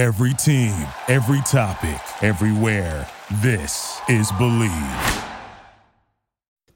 [0.00, 0.74] Every team,
[1.08, 3.06] every topic, everywhere.
[3.42, 5.24] This is Believe.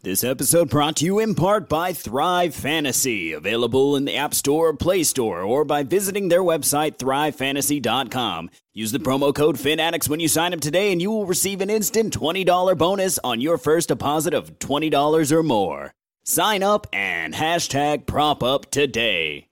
[0.03, 4.77] This episode brought to you in part by Thrive Fantasy, available in the App Store,
[4.77, 8.51] Play Store, or by visiting their website, thrivefantasy.com.
[8.75, 11.71] Use the promo code FINADDICTS when you sign up today, and you will receive an
[11.71, 15.95] instant $20 bonus on your first deposit of $20 or more.
[16.25, 19.49] Sign up and hashtag prop up today.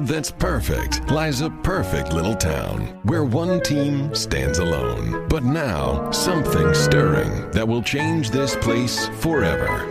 [0.00, 5.28] In a world that's perfect lies a perfect little town where one team stands alone.
[5.28, 9.86] But now, something stirring that will change this place forever.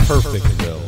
[0.00, 0.80] Perfectville.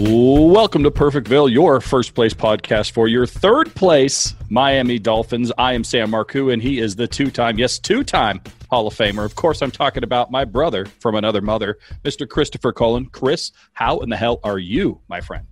[0.00, 5.50] Welcome to Perfectville, your first place podcast for your third place Miami Dolphins.
[5.58, 8.40] I am Sam Marcoux, and he is the two time, yes, two time
[8.70, 9.24] Hall of Famer.
[9.24, 12.28] Of course, I'm talking about my brother from another mother, Mr.
[12.28, 13.06] Christopher Cullen.
[13.06, 15.46] Chris, how in the hell are you, my friend?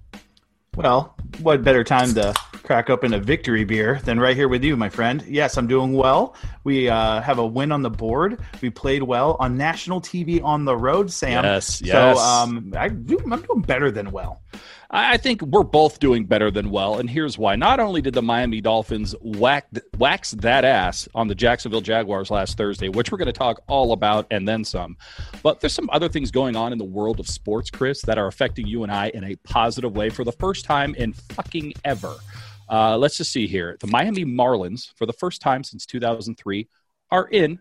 [0.77, 4.77] Well, what better time to crack open a victory beer than right here with you,
[4.77, 5.25] my friend?
[5.27, 6.37] Yes, I'm doing well.
[6.65, 8.39] We uh, have a win on the board.
[8.61, 11.45] We played well on national TV on the road, Sam.
[11.45, 12.19] Yes, yes.
[12.19, 14.43] So um, I do, I'm doing better than well.
[14.91, 17.57] I think we're both doing better than well, and here's why.
[17.57, 19.67] Not only did the Miami Dolphins whack,
[19.99, 23.93] wax that ass on the Jacksonville Jaguars last Thursday, which we're going to talk all
[23.93, 24.97] about and then some,
[25.43, 28.29] but there's some other things going on in the world of sports, Chris, that are
[28.29, 32.15] affecting you and I in a positive way for the first time in fucking ever.
[32.69, 33.77] Uh, let's just see here.
[33.81, 36.69] The Miami Marlins, for the first time since 2003,
[37.11, 37.59] are in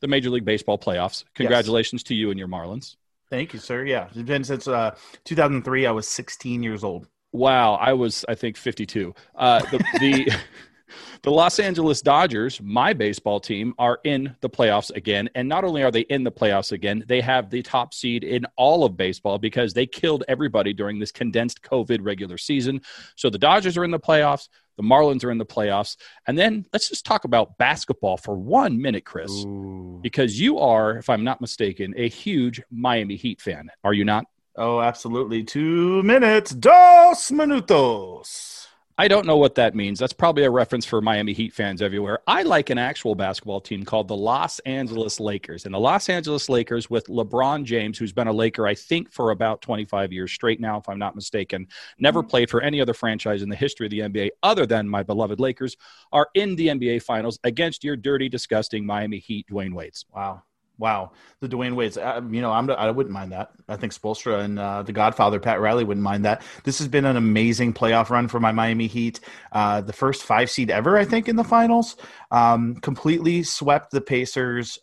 [0.00, 1.24] the Major League Baseball playoffs.
[1.34, 2.08] Congratulations yes.
[2.08, 2.96] to you and your Marlins.
[3.30, 3.84] Thank you, sir.
[3.84, 5.86] Yeah, it's been since uh, 2003.
[5.86, 7.06] I was 16 years old.
[7.32, 9.14] Wow, I was I think 52.
[9.34, 10.32] Uh, the the,
[11.22, 15.82] the Los Angeles Dodgers, my baseball team, are in the playoffs again, and not only
[15.82, 19.38] are they in the playoffs again, they have the top seed in all of baseball
[19.38, 22.80] because they killed everybody during this condensed COVID regular season.
[23.14, 24.48] So the Dodgers are in the playoffs.
[24.78, 25.96] The Marlins are in the playoffs.
[26.26, 29.98] And then let's just talk about basketball for one minute, Chris, Ooh.
[30.02, 33.70] because you are, if I'm not mistaken, a huge Miami Heat fan.
[33.84, 34.24] Are you not?
[34.56, 35.44] Oh, absolutely.
[35.44, 38.57] Two minutes, dos minutos.
[39.00, 40.00] I don't know what that means.
[40.00, 42.18] That's probably a reference for Miami Heat fans everywhere.
[42.26, 45.66] I like an actual basketball team called the Los Angeles Lakers.
[45.66, 49.30] And the Los Angeles Lakers, with LeBron James, who's been a Laker, I think, for
[49.30, 51.68] about 25 years straight now, if I'm not mistaken,
[52.00, 52.30] never mm-hmm.
[52.30, 55.38] played for any other franchise in the history of the NBA other than my beloved
[55.38, 55.76] Lakers,
[56.10, 60.06] are in the NBA Finals against your dirty, disgusting Miami Heat, Dwyane Wade's.
[60.12, 60.42] Wow.
[60.78, 61.98] Wow, the Dwyane Wade's.
[61.98, 63.50] Uh, you know, I'm, I wouldn't mind that.
[63.68, 66.42] I think Spoelstra and uh, the Godfather Pat Riley wouldn't mind that.
[66.62, 69.18] This has been an amazing playoff run for my Miami Heat.
[69.50, 71.96] Uh, the first five seed ever, I think, in the finals.
[72.30, 74.78] Um, completely swept the Pacers.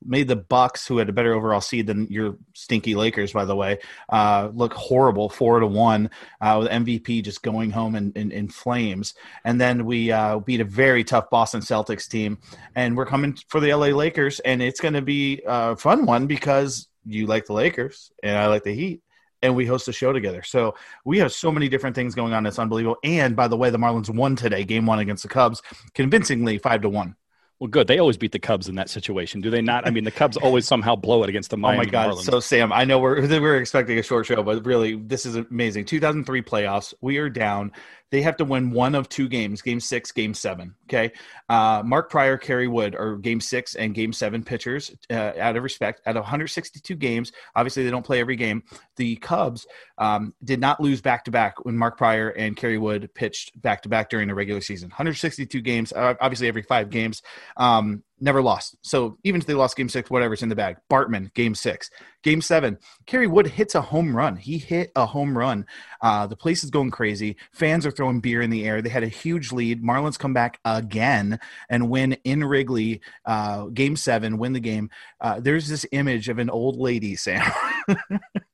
[0.00, 3.44] Uh, made the Bucks, who had a better overall seed than your stinky Lakers, by
[3.44, 3.78] the way,
[4.08, 6.10] uh, look horrible, four to one,
[6.40, 9.14] uh, with MVP just going home in, in, in flames.
[9.44, 12.38] And then we uh, beat a very tough Boston Celtics team,
[12.74, 16.26] and we're coming for the LA Lakers, and it's going to be a fun one
[16.26, 19.02] because you like the Lakers and I like the Heat.
[19.40, 20.42] And we host a show together.
[20.42, 22.44] So we have so many different things going on.
[22.44, 22.98] It's unbelievable.
[23.04, 25.62] And by the way, the Marlins won today, game one against the Cubs,
[25.94, 27.14] convincingly five to one.
[27.60, 27.88] Well, good.
[27.88, 29.84] They always beat the Cubs in that situation, do they not?
[29.84, 31.78] I mean, the Cubs always somehow blow it against the Miami.
[31.78, 32.14] Oh my God!
[32.14, 32.22] Marlins.
[32.22, 35.84] So Sam, I know we're we're expecting a short show, but really, this is amazing.
[35.86, 36.94] 2003 playoffs.
[37.00, 37.72] We are down
[38.10, 41.12] they have to win one of two games game six game seven okay?
[41.48, 45.62] Uh, mark prior kerry wood are game six and game seven pitchers uh, out of
[45.62, 46.00] respect.
[46.06, 48.62] At 162 games obviously they don't play every game
[48.96, 49.66] the cubs
[49.98, 53.82] um, did not lose back to back when mark prior and kerry wood pitched back
[53.82, 54.88] to back during the regular season.
[54.88, 57.22] 162 games uh, obviously every five games.
[57.56, 58.76] Um, never lost.
[58.82, 60.76] So even if they lost game six, whatever's in the bag.
[60.90, 61.90] Bartman, game six.
[62.22, 64.36] Game seven, Kerry Wood hits a home run.
[64.36, 65.66] He hit a home run.
[66.02, 67.36] Uh, the place is going crazy.
[67.52, 68.82] Fans are throwing beer in the air.
[68.82, 69.82] They had a huge lead.
[69.82, 71.38] Marlins come back again
[71.70, 74.90] and win in Wrigley, uh, game seven, win the game.
[75.20, 77.50] Uh, there's this image of an old lady, Sam.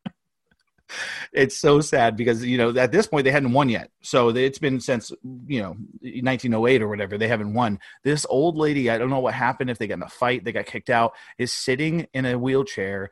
[1.33, 3.91] it's so sad because you know at this point they hadn't won yet.
[4.03, 5.11] So it's been since
[5.47, 7.79] you know 1908 or whatever they haven't won.
[8.03, 10.53] This old lady i don't know what happened if they got in a fight they
[10.53, 13.11] got kicked out is sitting in a wheelchair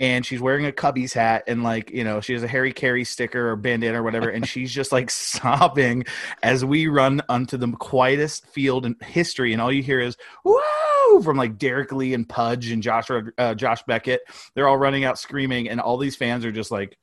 [0.00, 3.04] and she's wearing a Cubbies hat and like you know she has a Harry Caray
[3.04, 6.04] sticker or bandana or whatever, and she's just like sobbing
[6.42, 11.22] as we run onto the quietest field in history, and all you hear is "woo"
[11.22, 14.22] from like Derrek Lee and Pudge and Josh uh, Josh Beckett.
[14.54, 16.96] They're all running out screaming, and all these fans are just like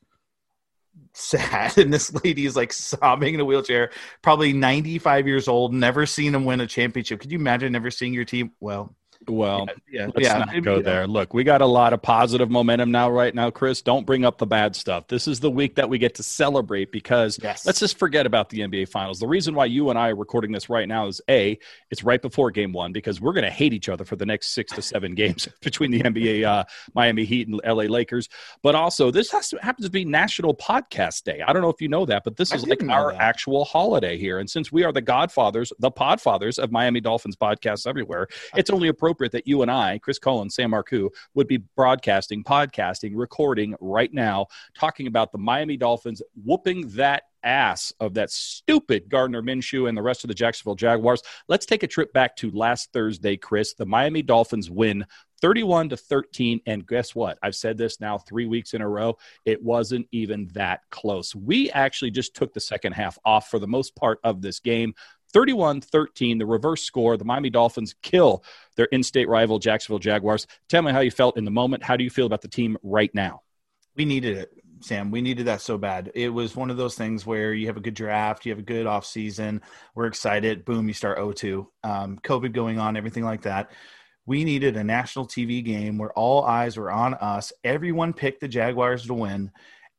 [1.13, 3.91] sad and this lady is like sobbing in a wheelchair
[4.21, 7.19] probably 95 years old never seen him win a championship.
[7.19, 8.51] Could you imagine never seeing your team?
[8.59, 8.95] Well
[9.27, 10.37] Well, yeah, let's yeah.
[10.39, 11.07] not go there.
[11.07, 13.81] Look, we got a lot of positive momentum now, right now, Chris.
[13.81, 15.07] Don't bring up the bad stuff.
[15.07, 17.65] This is the week that we get to celebrate because Yes.
[17.65, 19.19] let's just forget about the NBA Finals.
[19.19, 21.59] The reason why you and I are recording this right now is A,
[21.91, 24.51] it's right before game one because we're going to hate each other for the next
[24.53, 26.63] six to seven games between the NBA, uh,
[26.93, 28.29] Miami Heat, and LA Lakers.
[28.63, 31.41] But also, this has to, happens to be National Podcast Day.
[31.45, 33.21] I don't know if you know that, but this I is like our that.
[33.21, 34.39] actual holiday here.
[34.39, 38.87] And since we are the godfathers, the podfathers of Miami Dolphins podcasts everywhere, it's only
[38.87, 44.13] appropriate that you and I, Chris Cullen, Sam Marcoux, would be broadcasting, podcasting, recording right
[44.13, 44.47] now,
[44.77, 50.01] talking about the Miami Dolphins whooping that ass of that stupid Gardner Minshew and the
[50.01, 51.21] rest of the Jacksonville Jaguars.
[51.47, 53.73] Let's take a trip back to last Thursday, Chris.
[53.73, 55.05] The Miami Dolphins win
[55.39, 57.37] 31 to 13 and guess what?
[57.43, 59.17] I've said this now 3 weeks in a row.
[59.45, 61.35] It wasn't even that close.
[61.35, 64.95] We actually just took the second half off for the most part of this game.
[65.33, 67.17] 31 13, the reverse score.
[67.17, 68.43] The Miami Dolphins kill
[68.75, 70.47] their in state rival, Jacksonville Jaguars.
[70.69, 71.83] Tell me how you felt in the moment.
[71.83, 73.41] How do you feel about the team right now?
[73.95, 74.51] We needed it,
[74.81, 75.11] Sam.
[75.11, 76.11] We needed that so bad.
[76.15, 78.63] It was one of those things where you have a good draft, you have a
[78.63, 79.61] good off season.
[79.95, 80.65] We're excited.
[80.65, 81.67] Boom, you start 0-2.
[81.83, 83.71] Um, COVID going on, everything like that.
[84.25, 87.53] We needed a national TV game where all eyes were on us.
[87.63, 89.51] Everyone picked the Jaguars to win,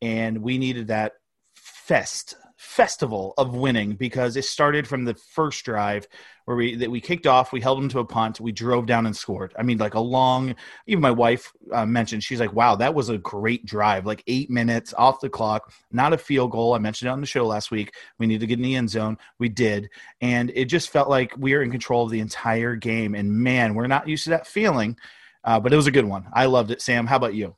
[0.03, 1.15] and we needed that
[1.55, 6.09] fest festival of winning because it started from the first drive
[6.45, 9.07] where we that we kicked off we held them to a punt we drove down
[9.07, 9.55] and scored.
[9.57, 10.57] I mean like a long
[10.89, 14.51] even my wife uh, mentioned she's like wow that was a great drive like eight
[14.51, 16.75] minutes off the clock not a field goal.
[16.75, 17.95] I mentioned it on the show last week.
[18.19, 19.19] We need to get in the end zone.
[19.39, 19.89] We did.
[20.21, 23.15] And it just felt like we were in control of the entire game.
[23.15, 24.97] And man we're not used to that feeling
[25.45, 26.27] uh, but it was a good one.
[26.33, 26.83] I loved it.
[26.83, 27.55] Sam how about you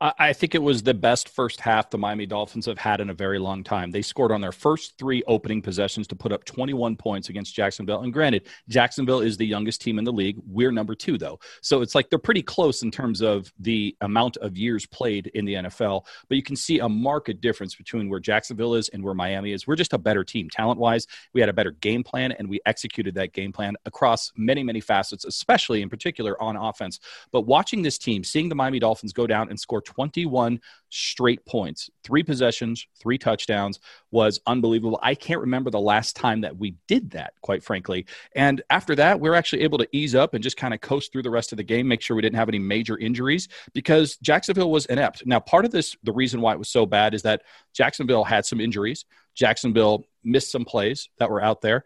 [0.00, 3.14] I think it was the best first half the Miami Dolphins have had in a
[3.14, 3.90] very long time.
[3.90, 8.02] They scored on their first three opening possessions to put up 21 points against Jacksonville.
[8.02, 10.36] And granted, Jacksonville is the youngest team in the league.
[10.46, 11.40] We're number two, though.
[11.62, 15.44] So it's like they're pretty close in terms of the amount of years played in
[15.44, 16.06] the NFL.
[16.28, 19.66] But you can see a marked difference between where Jacksonville is and where Miami is.
[19.66, 20.48] We're just a better team.
[20.48, 24.30] Talent wise, we had a better game plan, and we executed that game plan across
[24.36, 27.00] many, many facets, especially in particular on offense.
[27.32, 31.88] But watching this team, seeing the Miami Dolphins go down and score 21 straight points,
[32.04, 33.80] three possessions, three touchdowns
[34.10, 35.00] was unbelievable.
[35.02, 38.04] I can't remember the last time that we did that, quite frankly.
[38.36, 41.10] And after that, we are actually able to ease up and just kind of coast
[41.10, 44.18] through the rest of the game, make sure we didn't have any major injuries because
[44.18, 45.22] Jacksonville was inept.
[45.24, 47.42] Now, part of this, the reason why it was so bad is that
[47.72, 49.06] Jacksonville had some injuries.
[49.34, 51.84] Jacksonville missed some plays that were out there.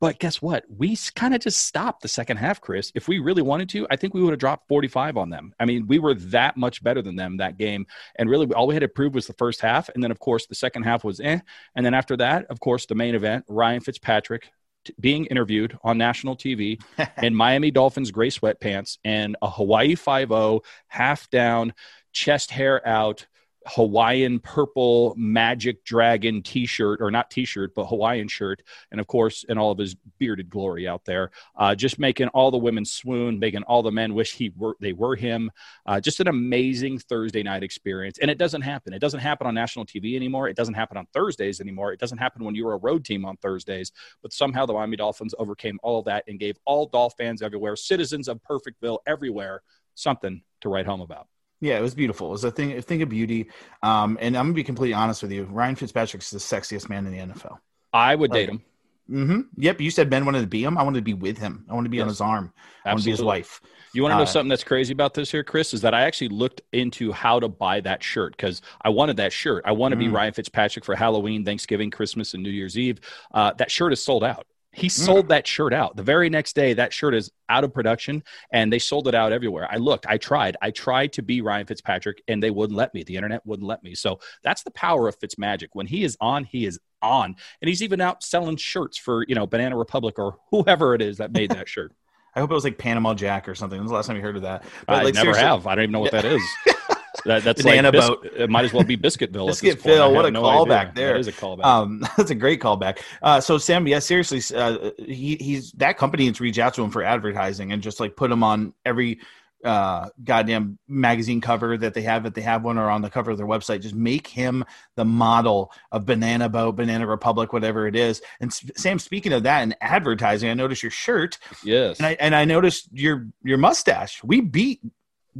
[0.00, 0.64] But guess what?
[0.68, 2.92] We kind of just stopped the second half, Chris.
[2.94, 5.52] If we really wanted to, I think we would have dropped 45 on them.
[5.58, 7.86] I mean, we were that much better than them that game.
[8.16, 9.88] And really, all we had to prove was the first half.
[9.88, 11.40] And then, of course, the second half was eh.
[11.74, 14.52] And then after that, of course, the main event, Ryan Fitzpatrick
[14.84, 16.80] t- being interviewed on national TV
[17.22, 21.74] in Miami Dolphins gray sweatpants and a Hawaii 5 half down,
[22.12, 23.26] chest hair out.
[23.66, 28.62] Hawaiian purple magic dragon t-shirt or not t-shirt but Hawaiian shirt.
[28.90, 31.30] And of course in all of his bearded glory out there.
[31.56, 34.92] Uh, just making all the women swoon making all the men wish he were they
[34.92, 35.50] were him.
[35.86, 38.18] Uh, just an amazing Thursday night experience.
[38.18, 38.92] And it doesn't happen.
[38.92, 40.48] It doesn't happen on national TV anymore.
[40.48, 41.92] It doesn't happen on Thursdays anymore.
[41.92, 43.92] It doesn't happen when you're a road team on Thursdays.
[44.22, 47.76] But somehow the Miami Dolphins overcame all of that and gave all Dolph fans everywhere
[47.76, 49.62] citizens of Perfectville everywhere
[49.94, 51.26] something to write home about
[51.60, 52.28] Yeah, it was beautiful.
[52.28, 53.50] It was a thing, a thing of beauty.
[53.82, 55.44] Um, and I'm gonna be completely honest with you.
[55.44, 57.58] Ryan Fitzpatrick's the sexiest man in the NFL.
[57.92, 58.62] I would date him
[59.10, 59.40] Mm-hmm.
[59.56, 59.80] Yep.
[59.80, 60.76] You said Ben wanted to be him.
[60.76, 61.64] I wanted to be with him.
[61.68, 62.52] I wanted to be on his arm.
[62.84, 63.60] I want to be his wife.
[63.94, 65.72] You want to know Uh, something that's crazy about this here, Chris?
[65.72, 69.32] Is that I actually looked into how to buy that shirt because I wanted that
[69.32, 69.64] shirt.
[69.66, 70.12] I want to be Mm.
[70.12, 73.00] Ryan Fitzpatrick for Halloween, Thanksgiving, Christmas, and New Year's Eve.
[73.32, 74.46] Uh, that shirt is sold out.
[74.74, 74.80] Mm.
[74.80, 75.96] He sold that shirt out.
[75.96, 78.22] The very next day, that shirt is out of production
[78.52, 79.68] and they sold it out everywhere.
[79.70, 83.02] I looked, I tried, I tried to be Ryan Fitzpatrick and they wouldn't let me.
[83.02, 83.94] The internet wouldn't let me.
[83.94, 85.68] So that's the power of Fitzmagic.
[85.72, 87.36] When he is on, he is on.
[87.60, 91.18] And he's even out selling shirts for, you know, Banana Republic or whoever it is
[91.18, 91.92] that made that shirt.
[92.34, 93.84] I hope it was like Panama Jack or something.
[93.84, 94.62] The last time you heard of that?
[94.86, 95.66] I like, never seriously, have.
[95.66, 96.42] I don't even know what that is.
[97.24, 98.26] That, that's Banana like boat.
[98.36, 99.42] It might as well be Biscuitville.
[99.42, 99.94] at this Biscuit point.
[99.94, 101.14] I Phil, what a no callback there.
[101.14, 101.64] That is a callback.
[101.64, 103.00] Um, that's a great callback.
[103.22, 106.82] Uh, so Sam, yeah, seriously, uh, he, he's that company needs to reach out to
[106.82, 109.20] him for advertising and just like put him on every
[109.64, 113.32] uh goddamn magazine cover that they have that they have one or on the cover
[113.32, 117.96] of their website just make him the model of banana boat banana republic whatever it
[117.96, 121.98] is and S- sam speaking of that and advertising i noticed your shirt yes.
[121.98, 124.80] and i and i noticed your your mustache we beat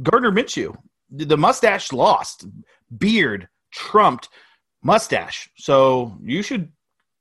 [0.03, 0.75] gardner minshew
[1.11, 2.45] the the mustache lost.
[2.97, 4.29] Beard trumped
[4.81, 5.49] mustache.
[5.57, 6.71] So you should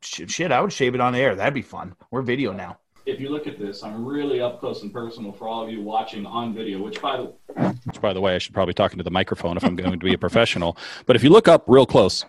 [0.02, 1.35] sh- shit i would shave it on air.
[1.35, 1.95] That'd be fun.
[2.11, 2.78] We're video now.
[3.07, 5.80] If you look at this, I'm really up close and personal for all of you
[5.80, 7.33] watching on video, which by the
[7.85, 9.97] which by the way, I should probably talk into the microphone if I'm going to
[9.99, 10.76] be a professional.
[11.07, 12.26] But if you look up real close,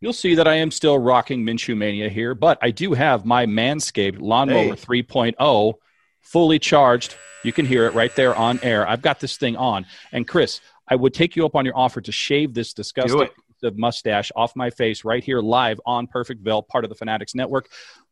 [0.00, 3.46] you'll see that I am still rocking Minshew Mania here, but I do have my
[3.46, 5.02] Manscaped Lawnmower hey.
[5.04, 5.74] 3.0
[6.30, 7.16] fully charged.
[7.42, 8.88] You can hear it right there on air.
[8.88, 9.86] I've got this thing on.
[10.12, 13.28] And Chris, I would take you up on your offer to shave this disgusting
[13.62, 17.68] of mustache off my face right here live on Perfectville, part of the Fanatics Network.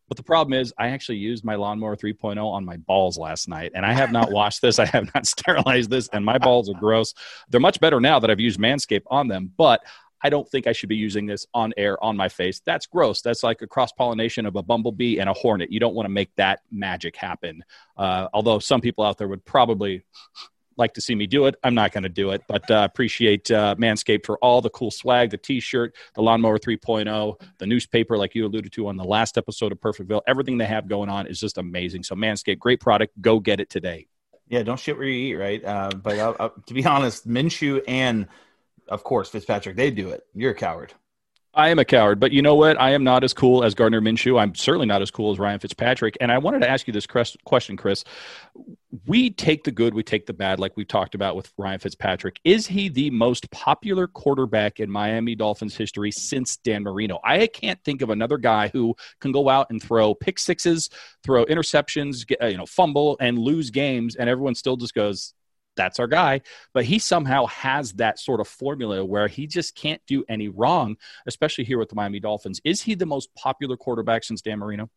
[0.08, 3.72] But the problem is, I actually used my lawnmower 3.0 on my balls last night,
[3.74, 4.78] and I have not washed this.
[4.78, 7.12] I have not sterilized this, and my balls are gross.
[7.50, 9.82] They're much better now that I've used Manscaped on them, but
[10.22, 12.60] I don't think I should be using this on air on my face.
[12.64, 13.22] That's gross.
[13.22, 15.70] That's like a cross pollination of a bumblebee and a hornet.
[15.70, 17.64] You don't want to make that magic happen.
[17.96, 20.04] Uh, although some people out there would probably
[20.78, 21.56] like to see me do it.
[21.64, 24.92] I'm not going to do it, but uh, appreciate uh, Manscaped for all the cool
[24.92, 29.36] swag, the T-shirt, the Lawnmower 3.0, the newspaper, like you alluded to on the last
[29.36, 30.22] episode of Perfectville.
[30.26, 32.04] Everything they have going on is just amazing.
[32.04, 33.20] So Manscaped, great product.
[33.20, 34.06] Go get it today.
[34.48, 35.64] Yeah, don't shit where you eat, right?
[35.64, 38.28] Uh, but uh, uh, to be honest, Minshew and
[38.88, 40.24] of course Fitzpatrick, they do it.
[40.34, 40.94] You're a coward.
[41.54, 42.80] I am a coward, but you know what?
[42.80, 44.40] I am not as cool as Gardner Minshew.
[44.40, 46.16] I'm certainly not as cool as Ryan Fitzpatrick.
[46.20, 48.04] And I wanted to ask you this question, Chris.
[49.06, 52.38] We take the good, we take the bad, like we've talked about with Ryan Fitzpatrick.
[52.44, 57.18] Is he the most popular quarterback in Miami Dolphins history since Dan Marino?
[57.24, 60.90] I can't think of another guy who can go out and throw pick sixes,
[61.24, 65.34] throw interceptions, get, uh, you know, fumble and lose games, and everyone still just goes,
[65.78, 66.42] that's our guy.
[66.74, 70.96] But he somehow has that sort of formula where he just can't do any wrong,
[71.26, 72.60] especially here with the Miami Dolphins.
[72.64, 74.90] Is he the most popular quarterback since Dan Marino?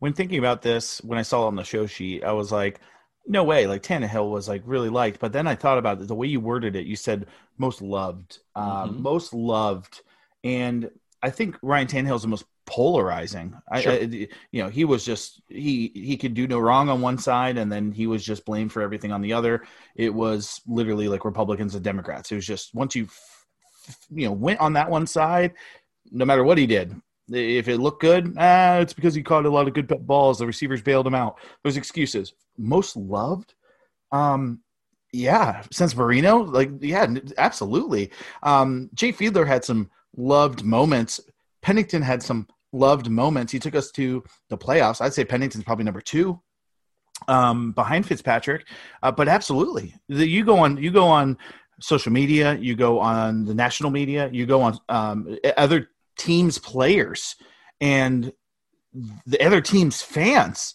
[0.00, 2.80] When thinking about this, when I saw it on the show sheet, I was like,
[3.26, 3.66] no way.
[3.66, 6.40] Like Tannehill was like really liked, but then I thought about it, the way you
[6.40, 6.86] worded it.
[6.86, 9.02] You said most loved, um, mm-hmm.
[9.02, 10.02] most loved,
[10.44, 10.90] and
[11.22, 13.56] I think Ryan Tannehill is the most polarizing.
[13.80, 13.92] Sure.
[13.92, 17.18] I, I, you know, he was just he he could do no wrong on one
[17.18, 19.64] side, and then he was just blamed for everything on the other.
[19.94, 22.30] It was literally like Republicans and Democrats.
[22.30, 23.08] It was just once you
[24.10, 25.54] you know went on that one side,
[26.10, 26.94] no matter what he did,
[27.28, 30.38] if it looked good, ah, it's because he caught a lot of good balls.
[30.38, 31.38] The receivers bailed him out.
[31.64, 32.34] Those excuses.
[32.58, 33.54] Most loved.
[34.12, 34.60] Um,
[35.12, 37.06] yeah, since Marino, like yeah,
[37.38, 38.10] absolutely.
[38.42, 41.20] Um, Jay Fiedler had some loved moments.
[41.62, 43.52] Pennington had some loved moments.
[43.52, 45.00] He took us to the playoffs.
[45.00, 46.40] I'd say Pennington's probably number two
[47.28, 48.66] um, behind Fitzpatrick,
[49.02, 51.38] uh, but absolutely, the, you go on you go on
[51.80, 57.36] social media, you go on the national media, you go on um, other teams' players,
[57.80, 58.32] and
[59.26, 60.74] the other teams' fans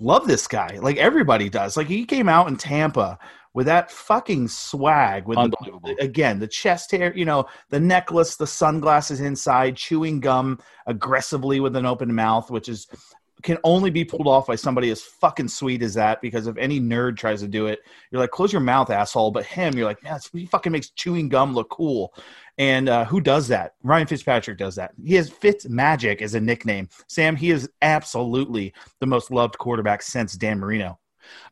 [0.00, 0.78] love this guy.
[0.80, 1.76] Like everybody does.
[1.76, 3.18] Like he came out in Tampa
[3.52, 8.46] with that fucking swag with the, again the chest hair you know the necklace the
[8.46, 12.86] sunglasses inside chewing gum aggressively with an open mouth which is
[13.42, 16.80] can only be pulled off by somebody as fucking sweet as that because if any
[16.80, 17.80] nerd tries to do it
[18.10, 19.30] you're like close your mouth asshole.
[19.30, 22.14] But him you're like man he fucking makes chewing gum look cool.
[22.58, 23.74] And uh, who does that?
[23.82, 24.92] Ryan fitzpatrick does that.
[25.02, 26.88] He has fitz magic as a nickname.
[27.08, 30.98] Sam he is absolutely the most loved quarterback since dan marino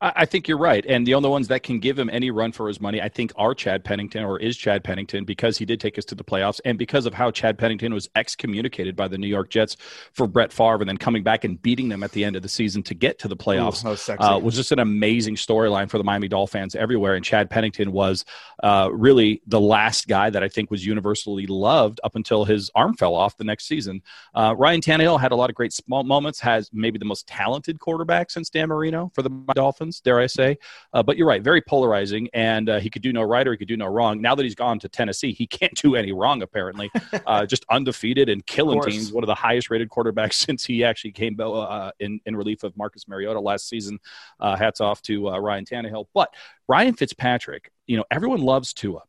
[0.01, 0.85] I think you're right.
[0.87, 3.33] And the only ones that can give him any run for his money, I think,
[3.37, 6.61] are Chad Pennington or is Chad Pennington because he did take us to the playoffs
[6.65, 9.77] and because of how Chad Pennington was excommunicated by the New York Jets
[10.13, 12.49] for Brett Favre and then coming back and beating them at the end of the
[12.49, 16.05] season to get to the playoffs Ooh, uh, was just an amazing storyline for the
[16.05, 17.15] Miami Dolphins fans everywhere.
[17.15, 18.25] And Chad Pennington was
[18.63, 22.95] uh, really the last guy that I think was universally loved up until his arm
[22.95, 24.03] fell off the next season.
[24.35, 27.79] Uh, Ryan Tannehill had a lot of great small moments, has maybe the most talented
[27.79, 29.68] quarterback since Dan Marino for the Dolphins,
[30.01, 30.59] dare I say.
[30.93, 33.59] Uh, but you're right, very polarizing, and uh, he could do no right or he
[33.59, 34.21] could do no wrong.
[34.21, 36.91] Now that he's gone to Tennessee, he can't do any wrong, apparently.
[37.27, 41.11] Uh, just undefeated and killing teams, one of the highest rated quarterbacks since he actually
[41.11, 43.99] came uh, in, in relief of Marcus Mariota last season.
[44.41, 46.07] Uh, hats off to uh, Ryan Tannehill.
[46.15, 46.33] But
[46.69, 49.03] Ryan Fitzpatrick, you know, everyone loves Tua.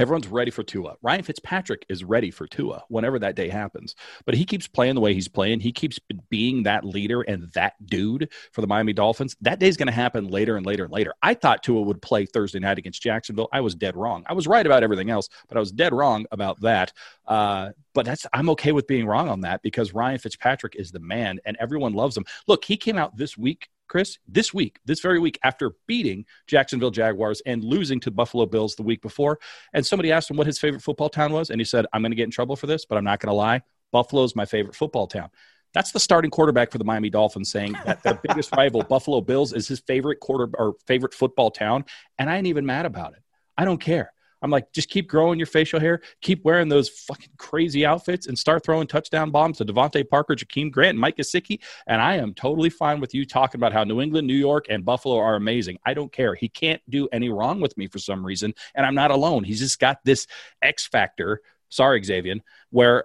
[0.00, 0.96] Everyone's ready for Tua.
[1.02, 3.96] Ryan Fitzpatrick is ready for Tua whenever that day happens.
[4.26, 5.58] But he keeps playing the way he's playing.
[5.58, 5.98] He keeps
[6.30, 9.36] being that leader and that dude for the Miami Dolphins.
[9.40, 11.14] That day's going to happen later and later and later.
[11.20, 13.48] I thought Tua would play Thursday night against Jacksonville.
[13.52, 14.22] I was dead wrong.
[14.28, 16.92] I was right about everything else, but I was dead wrong about that.
[17.26, 21.00] Uh, but that's I'm okay with being wrong on that because Ryan Fitzpatrick is the
[21.00, 22.24] man and everyone loves him.
[22.46, 26.90] Look, he came out this week Chris, this week, this very week, after beating Jacksonville
[26.90, 29.38] Jaguars and losing to Buffalo Bills the week before.
[29.72, 31.50] And somebody asked him what his favorite football town was.
[31.50, 33.30] And he said, I'm going to get in trouble for this, but I'm not going
[33.30, 33.62] to lie.
[33.90, 35.30] Buffalo's my favorite football town.
[35.74, 39.52] That's the starting quarterback for the Miami Dolphins saying that their biggest rival, Buffalo Bills,
[39.52, 41.84] is his favorite quarter or favorite football town.
[42.18, 43.22] And I ain't even mad about it.
[43.56, 44.12] I don't care.
[44.42, 48.38] I'm like, just keep growing your facial hair, keep wearing those fucking crazy outfits, and
[48.38, 51.60] start throwing touchdown bombs to DeVante Parker, Jakeem Grant, and Mike Gesicki.
[51.86, 54.84] And I am totally fine with you talking about how New England, New York, and
[54.84, 55.78] Buffalo are amazing.
[55.84, 56.34] I don't care.
[56.34, 59.44] He can't do any wrong with me for some reason, and I'm not alone.
[59.44, 60.26] He's just got this
[60.62, 61.40] X factor.
[61.68, 62.36] Sorry, Xavier,
[62.70, 63.04] where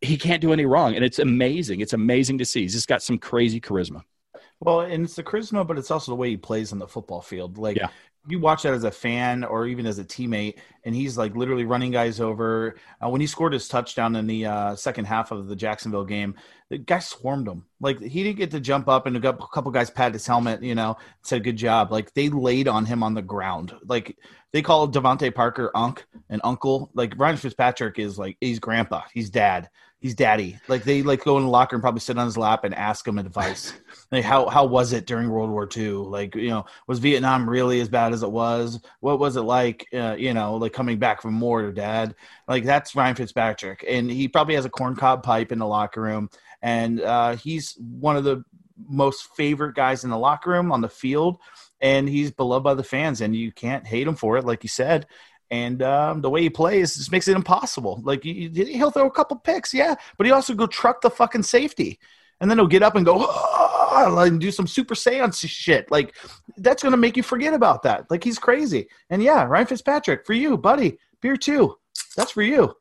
[0.00, 1.80] he can't do any wrong, and it's amazing.
[1.80, 2.62] It's amazing to see.
[2.62, 4.02] He's just got some crazy charisma.
[4.60, 7.20] Well, and it's the charisma, but it's also the way he plays on the football
[7.20, 7.58] field.
[7.58, 7.88] Like Yeah.
[8.28, 11.64] You watch that as a fan or even as a teammate, and he's like literally
[11.64, 12.76] running guys over.
[13.02, 16.34] Uh, when he scored his touchdown in the uh, second half of the Jacksonville game,
[16.68, 17.64] the guy swarmed him.
[17.80, 20.62] Like he didn't get to jump up, and a couple guys patted his helmet.
[20.62, 21.92] You know, said good job.
[21.92, 23.74] Like they laid on him on the ground.
[23.84, 24.16] Like
[24.52, 26.90] they call DeVante Parker Unc and Uncle.
[26.94, 29.68] Like Ryan Fitzpatrick is like he's grandpa, he's dad,
[30.06, 30.56] he's daddy.
[30.68, 33.06] Like they like go in the locker and probably sit on his lap and ask
[33.06, 33.72] him advice.
[34.12, 35.88] like how how was it during World War II?
[35.88, 38.80] Like you know, was Vietnam really as bad as it was?
[39.00, 39.84] What was it like?
[39.92, 42.14] Uh, you know, like coming back from war, to Dad.
[42.46, 46.30] Like that's Ryan Fitzpatrick, and he probably has a corncob pipe in the locker room,
[46.62, 48.44] and uh, he's one of the
[48.88, 51.38] most favorite guys in the locker room on the field,
[51.80, 54.68] and he's beloved by the fans, and you can't hate him for it, like you
[54.68, 55.06] said.
[55.50, 58.00] And um, the way he plays just makes it impossible.
[58.04, 61.44] Like you- he'll throw a couple picks, yeah, but he also go truck the fucking
[61.44, 61.98] safety,
[62.40, 65.90] and then he'll get up and go "Ah," and do some super seance shit.
[65.90, 66.14] Like
[66.56, 68.10] that's gonna make you forget about that.
[68.10, 68.88] Like he's crazy.
[69.10, 70.98] And yeah, Ryan Fitzpatrick for you, buddy.
[71.22, 71.76] Beer two.
[72.16, 72.74] That's for you.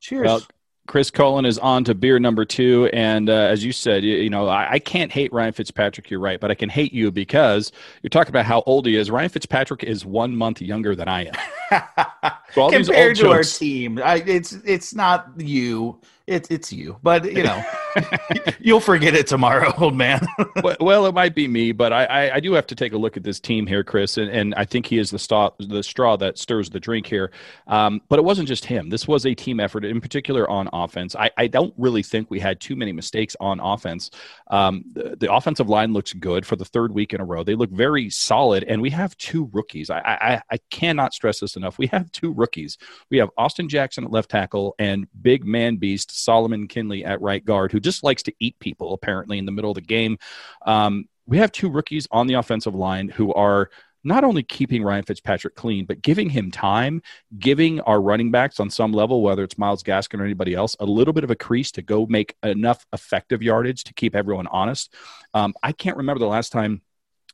[0.00, 0.26] Cheers.
[0.26, 0.42] Well,
[0.88, 4.30] Chris Cullen is on to beer number two, and uh, as you said, you, you
[4.30, 6.10] know I, I can't hate Ryan Fitzpatrick.
[6.10, 7.70] You're right, but I can hate you because
[8.02, 9.10] you're talking about how old he is.
[9.10, 11.34] Ryan Fitzpatrick is one month younger than I am.
[12.54, 16.00] So all these Compared to our team, I, it's it's not you.
[16.28, 16.98] It's it's you.
[17.02, 17.64] But you know,
[18.60, 20.20] you'll forget it tomorrow, old man.
[20.80, 23.16] well, it might be me, but I, I, I do have to take a look
[23.16, 26.16] at this team here, Chris, and, and I think he is the straw, the straw
[26.16, 27.30] that stirs the drink here.
[27.66, 28.90] Um, but it wasn't just him.
[28.90, 31.16] This was a team effort, in particular on offense.
[31.16, 34.10] I, I don't really think we had too many mistakes on offense.
[34.48, 37.42] Um, the, the offensive line looks good for the third week in a row.
[37.42, 39.88] They look very solid, and we have two rookies.
[39.88, 41.78] I, I, I cannot stress this enough.
[41.78, 42.76] We have two rookies.
[43.10, 47.44] We have Austin Jackson at left tackle and big man beast Solomon Kindley at right
[47.44, 50.18] guard, who just likes to eat people apparently in the middle of the game.
[50.66, 53.70] Um, we have two rookies on the offensive line who are
[54.04, 57.02] not only keeping Ryan Fitzpatrick clean, but giving him time,
[57.38, 60.86] giving our running backs on some level, whether it's Myles Gaskin or anybody else, a
[60.86, 64.94] little bit of a crease to go make enough effective yardage to keep everyone honest.
[65.34, 66.82] Um, I can't remember the last time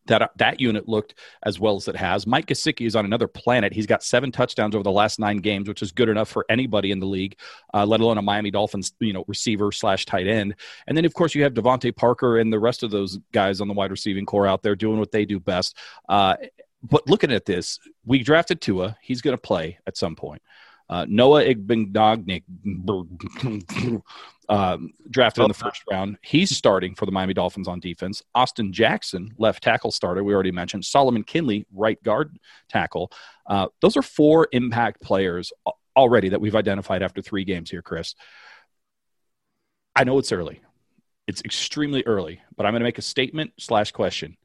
[0.07, 1.15] that that unit looked
[1.45, 2.27] as well as it has.
[2.27, 3.73] Mike Gesicki is on another planet.
[3.73, 6.91] He's got seven touchdowns over the last nine games, which is good enough for anybody
[6.91, 7.37] in the league,
[7.73, 10.55] uh, let alone a Miami Dolphins, you know, receiver slash tight end.
[10.87, 13.69] And then of course you have DeVante Parker and the rest of those guys on
[13.69, 15.77] the wide receiving core out there doing what they do best.
[16.09, 16.37] Uh,
[16.83, 18.97] but looking at this, we drafted Tua.
[19.01, 20.43] He's going to play at some point.
[20.89, 22.43] Uh, Noah Igbinoghene,
[24.49, 26.19] um, drafted in the first round.
[26.23, 28.23] He's starting for the Miami Dolphins on defense.
[28.35, 30.85] Austin Jackson, left tackle starter, we already mentioned.
[30.85, 32.37] Solomon Kindley, right guard
[32.69, 33.11] tackle.
[33.47, 35.53] Uh, those are four impact players
[35.97, 38.15] already that we've identified after three games here, Chris.
[39.97, 40.61] I know it's early.
[41.27, 44.37] It's extremely early, but I'm going to make a statement slash question.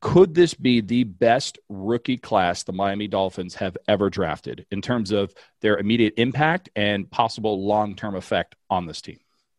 [0.00, 5.10] Could this be the best rookie class the Miami Dolphins have ever drafted in terms
[5.10, 9.18] of their immediate impact and possible long term effect on this team?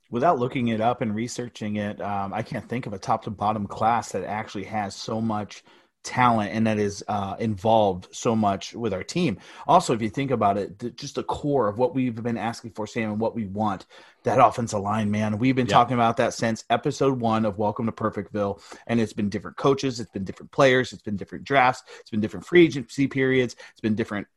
[0.09, 3.29] Without looking it up and researching it, um, I can't think of a top to
[3.29, 5.63] bottom class that actually has so much
[6.03, 9.37] talent and that is uh, involved so much with our team.
[9.67, 12.71] Also, if you think about it, th- just the core of what we've been asking
[12.71, 13.85] for, Sam, and what we want
[14.23, 15.37] that offensive line, man.
[15.37, 15.73] We've been Yeah.
[15.73, 19.99] talking about that since episode one of Welcome to Perfectville, and it's been different coaches,
[19.99, 23.81] it's been different players, it's been different drafts, it's been different free agency periods, it's
[23.81, 24.27] been different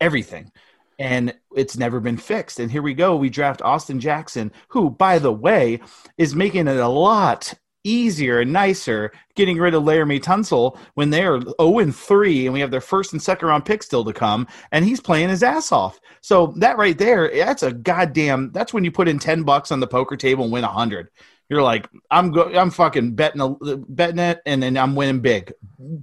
[0.00, 0.50] everything.
[0.98, 2.60] And it's never been fixed.
[2.60, 3.16] And here we go.
[3.16, 5.80] We draft Austin Jackson, who, by the way,
[6.18, 11.24] is making it a lot easier and nicer getting rid of Laremy Tunsil when they
[11.24, 14.12] are 0 and 3 and we have their first and second round pick still to
[14.12, 16.00] come and he's playing his ass off.
[16.20, 19.80] So that right there, that's a goddamn that's when you put in 10 bucks on
[19.80, 21.08] the poker table and win 100.
[21.50, 23.56] You're like, I'm go, I'm fucking betting
[23.88, 25.52] betting it, and then I'm winning big,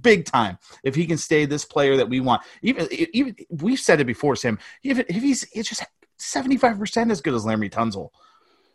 [0.02, 0.58] big time.
[0.84, 4.36] If he can stay this player that we want, even even we've said it before,
[4.36, 4.58] Sam.
[4.82, 5.82] Even if he's it's just
[6.18, 8.10] 75 percent as good as Laremy Tunsil,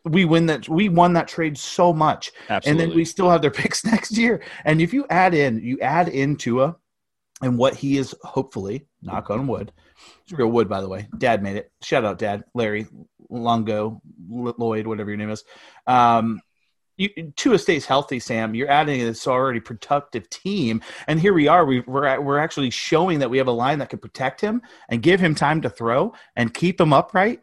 [0.05, 0.67] we win that.
[0.67, 2.69] We won that trade so much, Absolutely.
[2.71, 4.43] and then we still have their picks next year.
[4.65, 6.75] And if you add in, you add in Tua,
[7.41, 9.71] and what he is hopefully, knock on wood,
[10.23, 11.07] it's real wood by the way.
[11.17, 11.71] Dad made it.
[11.81, 12.87] Shout out, Dad, Larry
[13.29, 15.43] Longo, Lloyd, whatever your name is.
[15.87, 16.41] Um,
[16.97, 21.65] you, Tua stays healthy, Sam, you're adding this already productive team, and here we are.
[21.65, 25.01] We, we're we're actually showing that we have a line that can protect him and
[25.01, 27.41] give him time to throw and keep him upright.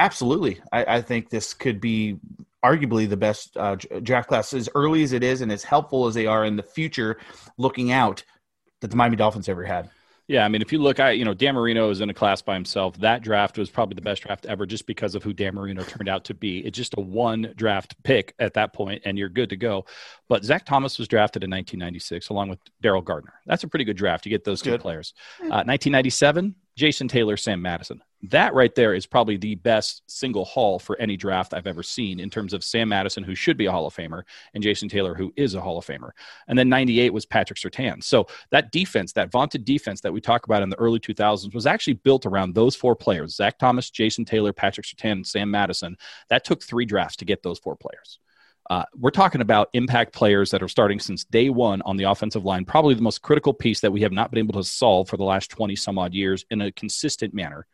[0.00, 2.18] Absolutely, I, I think this could be
[2.64, 6.14] arguably the best uh, draft class as early as it is and as helpful as
[6.14, 7.18] they are in the future,
[7.58, 8.24] looking out
[8.80, 9.90] that the Miami Dolphins ever had.
[10.26, 12.40] Yeah, I mean, if you look at, you know, Dan Marino is in a class
[12.40, 12.96] by himself.
[12.98, 16.08] That draft was probably the best draft ever just because of who Dan Marino turned
[16.08, 16.60] out to be.
[16.60, 19.86] It's just a one draft pick at that point, and you're good to go.
[20.28, 23.34] But Zach Thomas was drafted in 1996 along with Daryl Gardener.
[23.44, 24.24] That's a pretty good draft.
[24.24, 24.80] You get those two good.
[24.80, 25.14] players.
[25.40, 28.02] Uh, 1997, Jason Taylor, Sam Madison.
[28.22, 32.18] That right there is probably the best single haul for any draft I've ever seen
[32.18, 34.22] in terms of Sam Madison, who should be a Hall of Famer,
[34.54, 36.12] and Jason Taylor, who is a Hall of Famer.
[36.48, 38.02] And then 98 was Patrick Surtain.
[38.02, 41.66] So that defense, that vaunted defense that we talk about in the early 2000s, was
[41.66, 45.98] actually built around those four players Zach Thomas, Jason Taylor, Patrick Surtain, and Sam Madison.
[46.30, 48.20] That took three drafts to get those four players.
[48.70, 52.44] Uh, we're talking about impact players that are starting since day one on the offensive
[52.44, 55.16] line, probably the most critical piece that we have not been able to solve for
[55.16, 57.66] the last 20 some odd years in a consistent manner.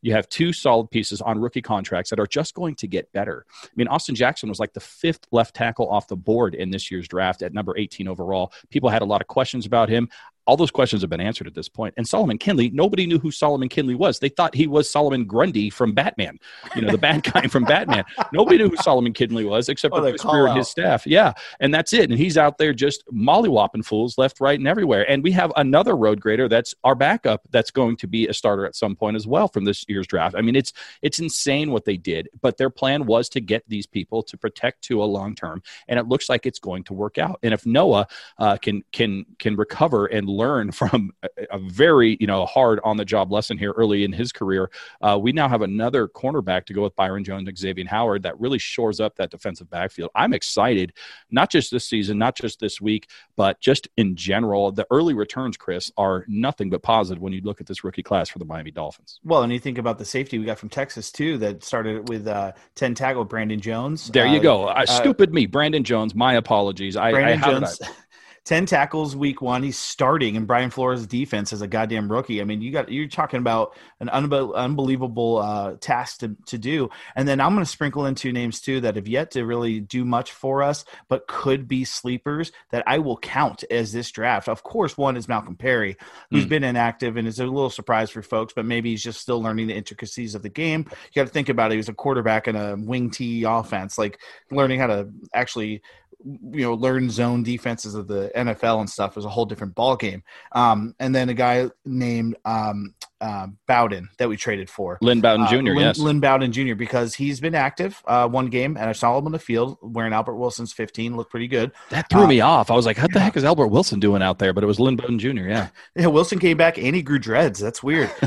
[0.00, 3.46] You have two solid pieces on rookie contracts that are just going to get better.
[3.64, 6.88] I mean, Austin Jackson was like the fifth left tackle off the board in this
[6.88, 8.52] year's draft at number 18 overall.
[8.70, 10.08] People had a lot of questions about him
[10.46, 11.94] all those questions have been answered at this point.
[11.96, 14.18] And Solomon Kindley, nobody knew who Solomon Kindley was.
[14.18, 16.38] They thought he was Solomon Grundy from Batman,
[16.74, 18.04] you know, the bad guy from Batman.
[18.32, 21.06] Nobody knew who Solomon Kindley was except oh, for Chris and his staff.
[21.06, 21.32] Yeah.
[21.60, 22.10] And that's it.
[22.10, 25.08] And he's out there just mollywhopping fools left, right, and everywhere.
[25.10, 28.66] And we have another road grader that's our backup that's going to be a starter
[28.66, 30.34] at some point as well from this year's draft.
[30.36, 33.86] I mean, it's it's insane what they did, but their plan was to get these
[33.86, 35.62] people to protect to a long term.
[35.88, 37.38] And it looks like it's going to work out.
[37.42, 38.06] And if Noah
[38.38, 42.96] uh, can can can recover and learn from a, a very you know hard on
[42.96, 44.70] the job lesson here early in his career.
[45.00, 48.38] Uh, we now have another cornerback to go with Byron Jones and Xavier Howard that
[48.38, 50.10] really shores up that defensive backfield.
[50.14, 50.92] I'm excited,
[51.30, 54.72] not just this season, not just this week, but just in general.
[54.72, 58.28] The early returns, Chris, are nothing but positive when you look at this rookie class
[58.28, 59.20] for the Miami Dolphins.
[59.24, 62.26] Well, and you think about the safety we got from Texas too, that started with
[62.26, 64.08] uh, ten tackle Brandon Jones.
[64.08, 64.64] There you uh, go.
[64.66, 66.14] Uh, stupid me, Brandon Jones.
[66.14, 66.96] My apologies.
[66.96, 67.80] I, Brandon I Jones.
[68.44, 69.62] 10 tackles week one.
[69.62, 72.40] He's starting in Brian Flores' defense as a goddamn rookie.
[72.40, 76.90] I mean, you got you're talking about an unbelievable uh, task to, to do.
[77.16, 79.80] And then I'm going to sprinkle in two names too that have yet to really
[79.80, 84.48] do much for us, but could be sleepers that I will count as this draft.
[84.48, 85.96] Of course, one is Malcolm Perry,
[86.30, 86.50] who's mm.
[86.50, 89.68] been inactive and is a little surprise for folks, but maybe he's just still learning
[89.68, 90.84] the intricacies of the game.
[90.90, 91.74] You got to think about it.
[91.74, 95.82] He was a quarterback in a wing T offense, like learning how to actually
[96.24, 99.96] you know learn zone defenses of the NFL and stuff is a whole different ball
[99.96, 100.22] game.
[100.52, 105.46] Um, and then a guy named um, uh, Bowden that we traded for Lynn Bowden
[105.46, 105.54] Jr.
[105.54, 106.74] Uh, Lynn, yes, Lynn Bowden Jr.
[106.74, 110.12] because he's been active uh, one game and I saw him on the field wearing
[110.12, 111.72] Albert Wilson's 15, looked pretty good.
[111.90, 112.70] That threw me um, off.
[112.70, 114.80] I was like, "What the heck is Albert Wilson doing out there?" But it was
[114.80, 115.28] Lynn Bowden Jr.
[115.28, 116.06] Yeah, yeah.
[116.06, 117.58] Wilson came back and he grew dreads.
[117.58, 118.10] That's weird.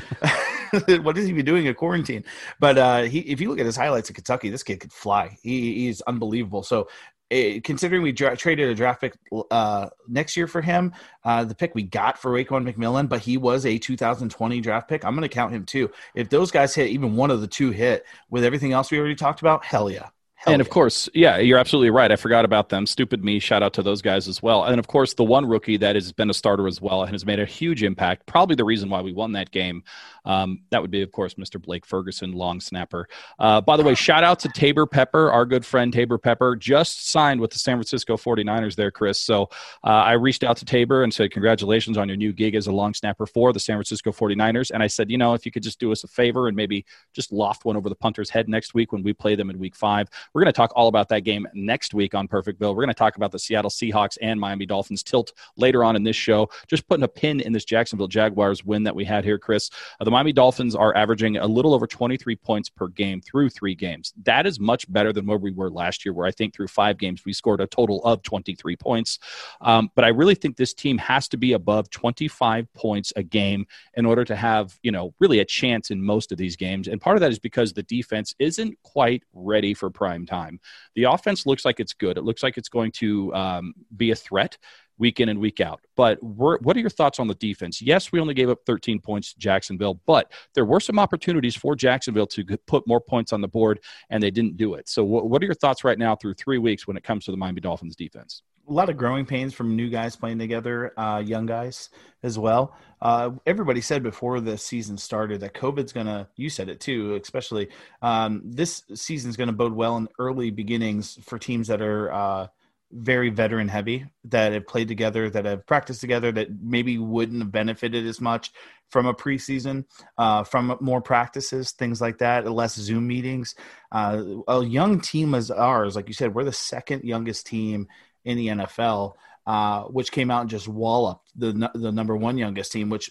[1.01, 2.23] what is he doing in quarantine?
[2.59, 5.37] But uh, he, if you look at his highlights in Kentucky, this kid could fly.
[5.41, 6.63] He, he's unbelievable.
[6.63, 6.87] So
[7.29, 9.17] it, considering we dra- traded a draft pick
[9.51, 13.37] uh, next year for him, uh, the pick we got for Raekwon McMillan, but he
[13.37, 15.03] was a 2020 draft pick.
[15.03, 15.91] I'm going to count him too.
[16.15, 19.15] If those guys hit, even one of the two hit with everything else we already
[19.15, 20.09] talked about, hell yeah.
[20.39, 22.11] Hell and of course, yeah, you're absolutely right.
[22.11, 22.85] I forgot about them.
[22.85, 23.39] Stupid me.
[23.39, 24.65] Shout out to those guys as well.
[24.65, 27.25] And of course, the one rookie that has been a starter as well and has
[27.25, 28.27] made a huge impact.
[28.27, 29.83] Probably the reason why we won that game.
[30.25, 31.59] Um, that would be, of course, Mr.
[31.59, 33.07] Blake Ferguson, long snapper.
[33.39, 37.09] Uh, by the way, shout out to Taybor Pepper, our good friend Taybor Pepper, just
[37.09, 39.19] signed with the San Francisco 49ers there, Chris.
[39.19, 39.43] So
[39.83, 42.71] uh, I reached out to Taybor and said, Congratulations on your new gig as a
[42.71, 44.69] long snapper for the San Francisco 49ers.
[44.69, 46.85] And I said, You know, if you could just do us a favor and maybe
[47.13, 49.75] just loft one over the punter's head next week when we play them in week
[49.75, 50.09] five.
[50.37, 52.75] We're going to talk all about that game next week on Perfectville.
[52.75, 56.03] We're going to talk about the Seattle Seahawks and Miami Dolphins tilt later on in
[56.03, 56.47] this show.
[56.67, 59.71] Just putting a pin in this Jacksonville Jaguars win that we had here, Chris.
[59.99, 63.73] Uh, the Miami Dolphins are averaging a little over 23 points per game through three
[63.73, 64.13] games.
[64.25, 66.99] That is much better than where we were last year, where I think through five
[66.99, 69.17] games we scored a total of 23 points.
[69.61, 73.65] Um, but I really think this team has to be above 25 points a game
[73.95, 76.87] in order to have, you know, really a chance in most of these games.
[76.87, 80.59] And part of that is because the defense isn't quite ready for prime time.
[80.95, 82.17] The offense looks like it's good.
[82.17, 84.57] It looks like it's going to um, be a threat
[84.99, 85.81] week in and week out.
[85.95, 87.81] But what are your thoughts on the defense?
[87.81, 91.75] Yes, we only gave up 13 points to Jacksonville, but there were some opportunities for
[91.75, 94.89] Jacksonville to put more points on the board, and they didn't do it.
[94.89, 97.37] So, what are your thoughts right now through three weeks when it comes to the
[97.37, 98.41] Miami Dolphins defense?
[98.67, 101.89] A lot of growing pains from new guys playing together, uh, young guys
[102.23, 102.75] as well.
[103.01, 106.27] Uh, everybody said before the season started that COVID's gonna.
[106.35, 107.69] You said it too, especially
[108.01, 112.47] um, this season's gonna bode well in early beginnings for teams that are uh,
[112.91, 117.51] very veteran heavy that have played together, that have practiced together, that maybe wouldn't have
[117.51, 118.51] benefited as much
[118.89, 119.83] from a preseason,
[120.17, 123.55] uh, from more practices, things like that, less Zoom meetings.
[123.91, 127.87] Uh, a young team as ours, like you said, we're the second youngest team
[128.27, 129.13] in the NFL.
[129.47, 133.09] Uh, which came out and just walloped the the number one youngest team, which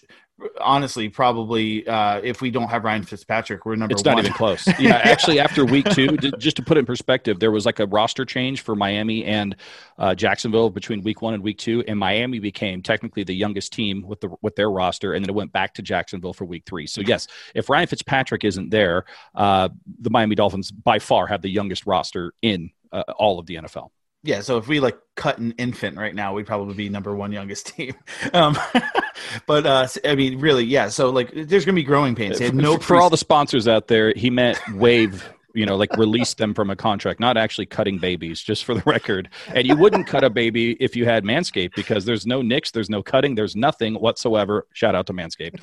[0.61, 3.93] honestly probably uh, if we don't have Ryan Fitzpatrick, we're number.
[3.93, 3.97] One.
[3.97, 4.25] It's not one.
[4.25, 4.67] even close.
[4.79, 7.87] Yeah, actually, after week two, just to put it in perspective, there was like a
[7.87, 9.55] roster change for Miami and
[9.97, 14.03] uh, Jacksonville between week one and week two, and Miami became technically the youngest team
[14.05, 16.85] with the with their roster, and then it went back to Jacksonville for week three.
[16.85, 19.69] So yes, if Ryan Fitzpatrick isn't there, uh,
[20.01, 23.89] the Miami Dolphins by far have the youngest roster in uh, all of the NFL.
[24.27, 27.31] Yeah, so if we like cut an infant right now, we'd probably be number one
[27.31, 27.95] youngest team.
[28.33, 28.57] Um,
[29.47, 30.89] but uh, I mean, really, yeah.
[30.89, 32.41] So like, there's gonna be growing pains.
[32.53, 35.33] no for, for all the sponsors out there, he meant waive.
[35.53, 38.83] You know, like release them from a contract, not actually cutting babies, just for the
[38.85, 39.27] record.
[39.47, 42.91] And you wouldn't cut a baby if you had Manscaped because there's no nicks, there's
[42.91, 44.67] no cutting, there's nothing whatsoever.
[44.73, 45.59] Shout out to Manscaped.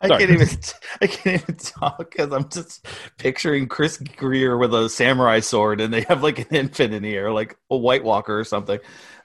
[0.00, 0.48] I can't even
[1.00, 2.86] I can't even talk because I'm just
[3.18, 7.30] picturing Chris Grier with a samurai sword, and they have like an infant in here,
[7.30, 8.78] like a White Walker or something.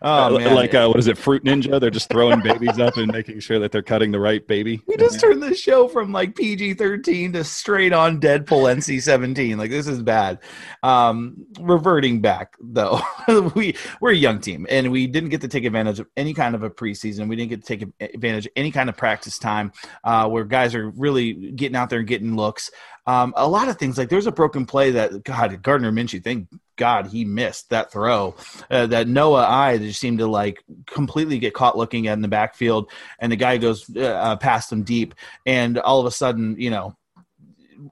[0.04, 0.56] Oh, uh, man.
[0.56, 1.80] Like, uh, what is it, Fruit Ninja?
[1.80, 4.82] They're just throwing babies up and making sure that they're cutting the right baby.
[4.88, 9.60] We just turned the show from like PG 13 to straight on Deadpool NC 17.
[9.60, 10.40] Like, this is bad.
[10.82, 13.00] Um, reverting back, though,
[13.56, 16.56] we, we're a young team and we didn't get to take advantage of any kind
[16.56, 17.28] of a preseason.
[17.28, 19.72] We didn't get to take advantage of any kind of practice time
[20.04, 22.72] uh, where guys are really getting out there and getting looks.
[23.06, 26.48] Um, a lot of things like there's a broken play that God Gardner Minshew, thank
[26.82, 28.36] God he missed that throw.
[28.72, 32.28] Uh, that Noah I just seemed to like completely get caught looking at in the
[32.28, 32.90] backfield,
[33.20, 35.14] and the guy goes uh, uh, past him deep,
[35.46, 36.98] and all of a sudden, you know,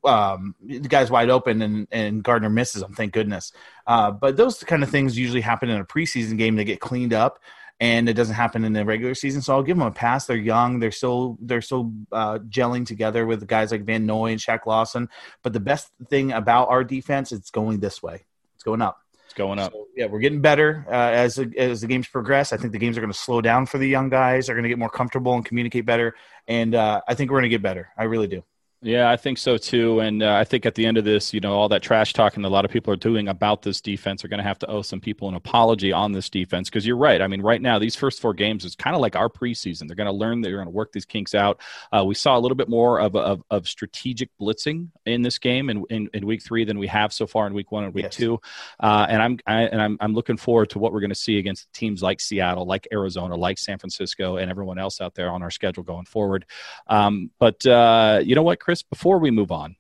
[0.04, 2.94] um, the guy's wide open and, and Gardner misses him.
[2.94, 3.52] Thank goodness.
[3.86, 6.56] Uh, but those kind of things usually happen in a preseason game.
[6.56, 7.40] They get cleaned up
[7.80, 9.42] and it doesn't happen in the regular season.
[9.42, 10.26] So I'll give them a pass.
[10.26, 10.80] They're young.
[10.80, 15.10] They're still they're still uh, gelling together with guys like Van Noy and Shaq Lawson.
[15.44, 18.26] But the best thing about our defense, it's going this way.
[18.60, 19.00] It's going up.
[19.24, 19.72] It's going up.
[19.72, 22.52] So, yeah, we're getting better uh, as as the games progress.
[22.52, 24.48] I think the games are going to slow down for the young guys.
[24.48, 26.14] They're going to get more comfortable and communicate better.
[26.46, 27.88] And uh, I think we're going to get better.
[27.98, 28.44] I really do.
[28.82, 30.00] Yeah, I think so too.
[30.00, 32.44] And uh, I think at the end of this, you know, all that trash talking
[32.44, 34.68] that a lot of people are doing about this defense are going to have to
[34.68, 37.22] owe some people an apology on this defense because you're right.
[37.22, 39.88] I mean, right now, these first four games is kind of like our preseason.
[39.88, 41.60] They're going to learn, they're going to work these kinks out.
[41.92, 45.70] Uh, we saw a little bit more of, of, of strategic blitzing in this game
[45.70, 48.04] in, in, in, week three than we have so far in week one and week
[48.04, 48.16] yes.
[48.16, 48.40] two.
[48.80, 51.38] Uh, and I'm I, and I'm, I'm looking forward to what we're going to see
[51.38, 55.44] against teams like Seattle, like Arizona, like San Francisco, and everyone else out there on
[55.44, 56.46] our schedule going forward.
[56.88, 58.84] Um, but uh, you know what, Chris?
[58.84, 59.76] Before we move on,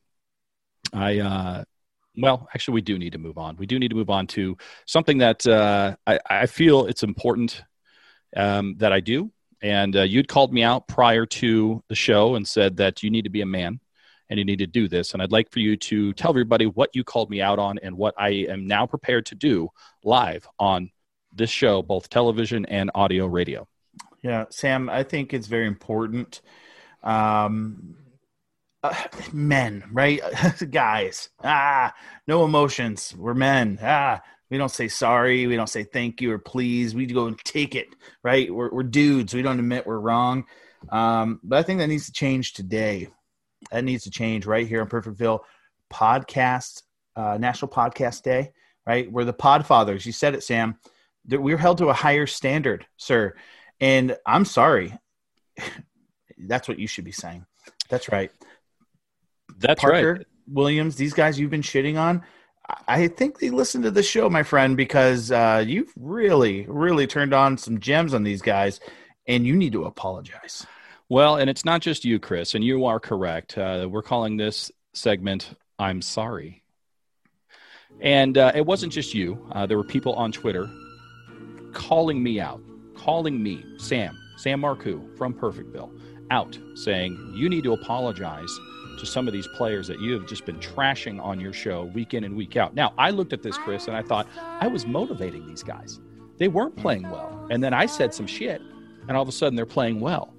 [0.91, 1.63] I uh,
[2.17, 3.56] well, actually, we do need to move on.
[3.56, 7.62] We do need to move on to something that uh, I, I feel it's important
[8.36, 9.32] um, that I do.
[9.62, 13.25] And uh, you'd called me out prior to the show and said that you need
[13.25, 13.80] to be a man
[14.28, 15.13] and you need to do this.
[15.13, 17.95] And I'd like for you to tell everybody what you called me out on and
[17.95, 19.69] what I am now prepared to do
[20.04, 20.89] live on
[21.32, 23.67] this show, both television and audio radio.
[24.23, 26.41] Yeah, Sam, I think it's very important.
[27.04, 27.95] Um,
[29.33, 30.21] men, right?
[30.71, 31.93] Guys, ah,
[32.27, 33.13] no emotions.
[33.17, 33.79] We're men.
[33.81, 35.47] Ah, we don't say sorry.
[35.47, 36.95] We don't say thank you or please.
[36.95, 37.87] We go and take it,
[38.23, 38.53] right?
[38.53, 39.33] We're, we're dudes.
[39.33, 40.45] We don't admit we're wrong.
[40.89, 43.09] Um, but I think that needs to change today.
[43.71, 45.41] That needs to change right here in Perfectville.
[45.91, 46.83] Podcast,
[47.15, 48.51] uh, National Podcast Day,
[48.85, 49.11] right?
[49.11, 50.05] We're the Podfathers.
[50.05, 50.77] You said it, Sam.
[51.25, 53.35] That We're held to a higher standard, sir.
[53.81, 54.93] And I'm sorry.
[56.37, 57.45] That's what you should be saying.
[57.89, 58.31] That's right.
[59.59, 60.27] That's Parker, right.
[60.47, 62.23] Williams, these guys you've been shitting on.
[62.87, 67.33] I think they listened to the show, my friend, because uh, you've really, really turned
[67.33, 68.79] on some gems on these guys,
[69.27, 70.67] and you need to apologize.
[71.09, 73.57] Well, and it's not just you, Chris, and you are correct.
[73.57, 76.61] Uh, we're calling this segment "I'm Sorry,"
[77.99, 79.47] and uh, it wasn't just you.
[79.51, 80.69] Uh, there were people on Twitter
[81.73, 82.61] calling me out,
[82.95, 85.89] calling me, Sam, Sam Marcoux from Perfectville,
[86.29, 88.55] out, saying you need to apologize
[88.99, 92.13] to some of these players that you have just been trashing on your show week
[92.13, 92.75] in and week out.
[92.75, 94.27] Now, I looked at this, Chris, and I thought
[94.59, 95.99] I was motivating these guys.
[96.38, 97.47] They weren't playing well.
[97.51, 98.62] And then I said some shit,
[99.07, 100.33] and all of a sudden they're playing well.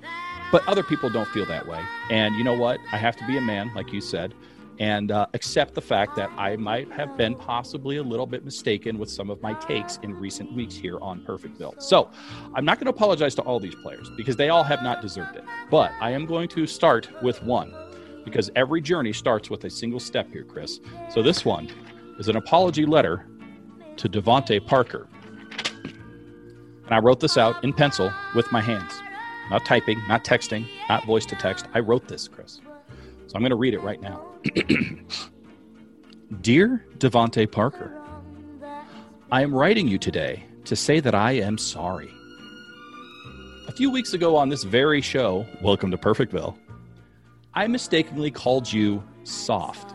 [0.52, 1.82] But other people don't feel that way.
[2.10, 2.78] And you know what?
[2.92, 4.34] I have to be a man, like you said.
[4.80, 8.98] and uh, accept the fact that I might have been possibly a little bit mistaken
[8.98, 11.80] with some of my takes in recent weeks here on Perfect Perfectville.
[11.80, 12.10] So
[12.54, 15.36] I'm not going to apologize to all these players because they all have not deserved
[15.36, 15.44] it.
[15.70, 17.74] But I am going to start with one
[18.24, 20.80] because every journey starts with a single step here, Chris.
[21.10, 21.70] So this one
[22.18, 23.26] is an apology letter
[23.96, 25.08] to DeVante Parker.
[25.84, 28.92] And I wrote this out in pencil with my hands,
[29.50, 31.66] not typing, not texting, not voice to text.
[31.74, 32.60] I wrote this, Chris.
[33.26, 34.26] So I'm going to read it right now.
[36.40, 37.96] Dear DeVante Parker,
[39.30, 42.10] I am writing you today to say that I am sorry.
[43.68, 46.56] A few weeks ago on this very show, Welcome to Perfectville,
[47.54, 49.94] I mistakenly called you soft.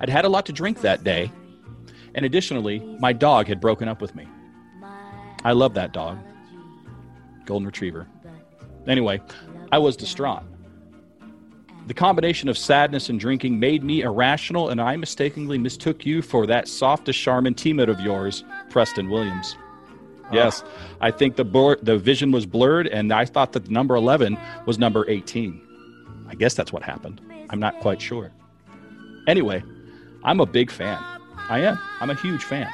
[0.00, 1.30] I'd had a lot to drink that day,
[2.14, 4.26] and additionally, my dog had broken up with me.
[5.44, 6.18] I love that dog,
[7.44, 8.06] Golden Retriever.
[8.86, 9.20] Anyway,
[9.70, 10.42] I was distraught.
[11.86, 16.46] The combination of sadness and drinking made me irrational, and I mistakenly mistook you for
[16.46, 19.56] that softest Charmin teammate of yours, Preston Williams.
[20.24, 20.62] Uh, yes,
[21.00, 24.78] I think the blur- the vision was blurred, and I thought that number 11 was
[24.78, 25.60] number 18.
[26.28, 27.20] I guess that's what happened.
[27.50, 28.32] I'm not quite sure.
[29.26, 29.62] Anyway,
[30.24, 30.98] I'm a big fan.
[31.48, 31.78] I am.
[32.00, 32.68] I'm a huge fan.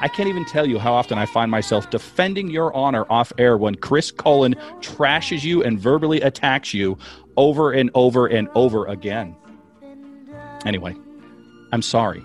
[0.00, 3.56] I can't even tell you how often I find myself defending your honor off air
[3.56, 6.98] when Chris Cullen trashes you and verbally attacks you
[7.36, 9.34] over and over and over again.
[10.66, 10.94] Anyway,
[11.72, 12.22] I'm sorry.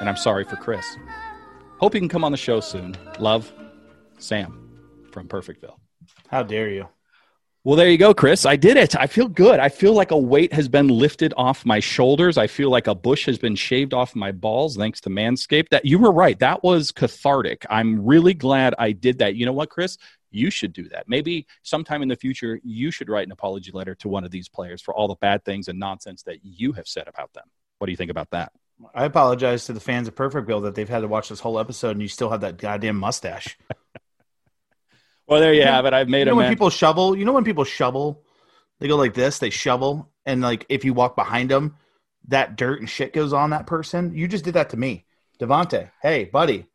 [0.00, 0.84] And I'm sorry for Chris.
[1.78, 2.96] Hope you can come on the show soon.
[3.18, 3.52] Love,
[4.20, 4.80] Sam
[5.12, 5.76] from Perfectville.
[6.28, 6.88] How dare you?
[7.62, 8.46] Well, there you go, Chris.
[8.46, 8.96] I did it.
[8.96, 9.60] I feel good.
[9.60, 12.38] I feel like a weight has been lifted off my shoulders.
[12.38, 15.68] I feel like a bush has been shaved off my balls thanks to Manscaped.
[15.68, 16.38] That you were right.
[16.38, 17.66] That was cathartic.
[17.68, 19.34] I'm really glad I did that.
[19.34, 19.98] You know what, Chris?
[20.30, 21.06] You should do that.
[21.06, 24.48] Maybe sometime in the future, you should write an apology letter to one of these
[24.48, 27.44] players for all the bad things and nonsense that you have said about them.
[27.76, 28.52] What do you think about that?
[28.94, 31.90] I apologize to the fans of Perfectville that they've had to watch this whole episode
[31.90, 33.58] and you still have that goddamn mustache.
[35.30, 35.94] Well, there you have it.
[35.94, 36.52] I've made you know a when man.
[36.52, 38.24] people shovel, you know when people shovel,
[38.80, 41.76] they go like this, they shovel, and like if you walk behind them,
[42.26, 44.12] that dirt and shit goes on that person.
[44.12, 45.06] You just did that to me,
[45.38, 45.92] DeVante.
[46.02, 46.66] Hey, buddy,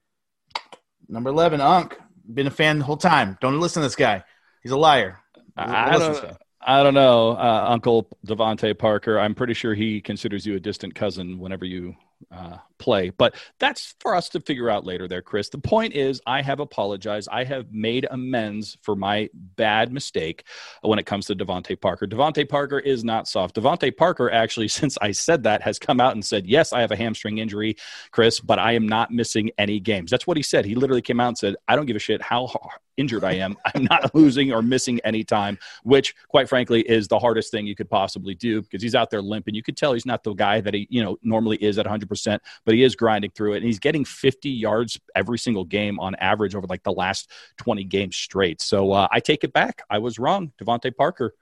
[1.10, 2.00] number eleven, Unk.
[2.34, 3.38] Been a fan the whole time.
[3.42, 4.24] Don't listen to this guy.
[4.64, 5.20] He's a liar.
[5.58, 6.38] I don't.
[6.68, 9.20] I don't know, uh, Uncle DeVante Parker.
[9.20, 11.94] I'm pretty sure he considers you a distant cousin whenever you
[12.32, 15.50] uh, play, but that's for us to figure out later, there, Chris.
[15.50, 17.28] The point is, I have apologized.
[17.32, 20.44] I have made amends for my bad mistake
[20.84, 22.06] when it comes to DeVante Parker.
[22.06, 23.56] DeVante Parker is not soft.
[23.56, 26.92] DeVante Parker, actually, since I said that, has come out and said, "Yes, I have
[26.92, 27.76] a hamstring injury,
[28.12, 30.64] Chris, but I am not missing any games." That's what he said.
[30.64, 32.54] He literally came out and said, "I don't give a shit how
[32.98, 33.58] injured I am.
[33.74, 37.76] I'm not losing or missing any time." Which, quite frankly, is the hardest thing you
[37.76, 39.56] could possibly do because he's out there limping.
[39.56, 42.08] You could tell he's not the guy that he, you know, normally is at 100
[42.08, 46.00] percent but he is grinding through it and he's getting 50 yards every single game
[46.00, 48.62] on average over like the last 20 games straight.
[48.62, 49.82] So uh, I take it back.
[49.90, 50.52] I was wrong.
[50.62, 51.34] DeVante Parker,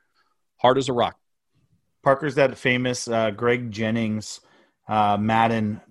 [0.58, 1.18] hard as a rock.
[2.04, 4.42] Parker's that famous uh, Greg Jennings
[4.88, 5.82] uh, Madden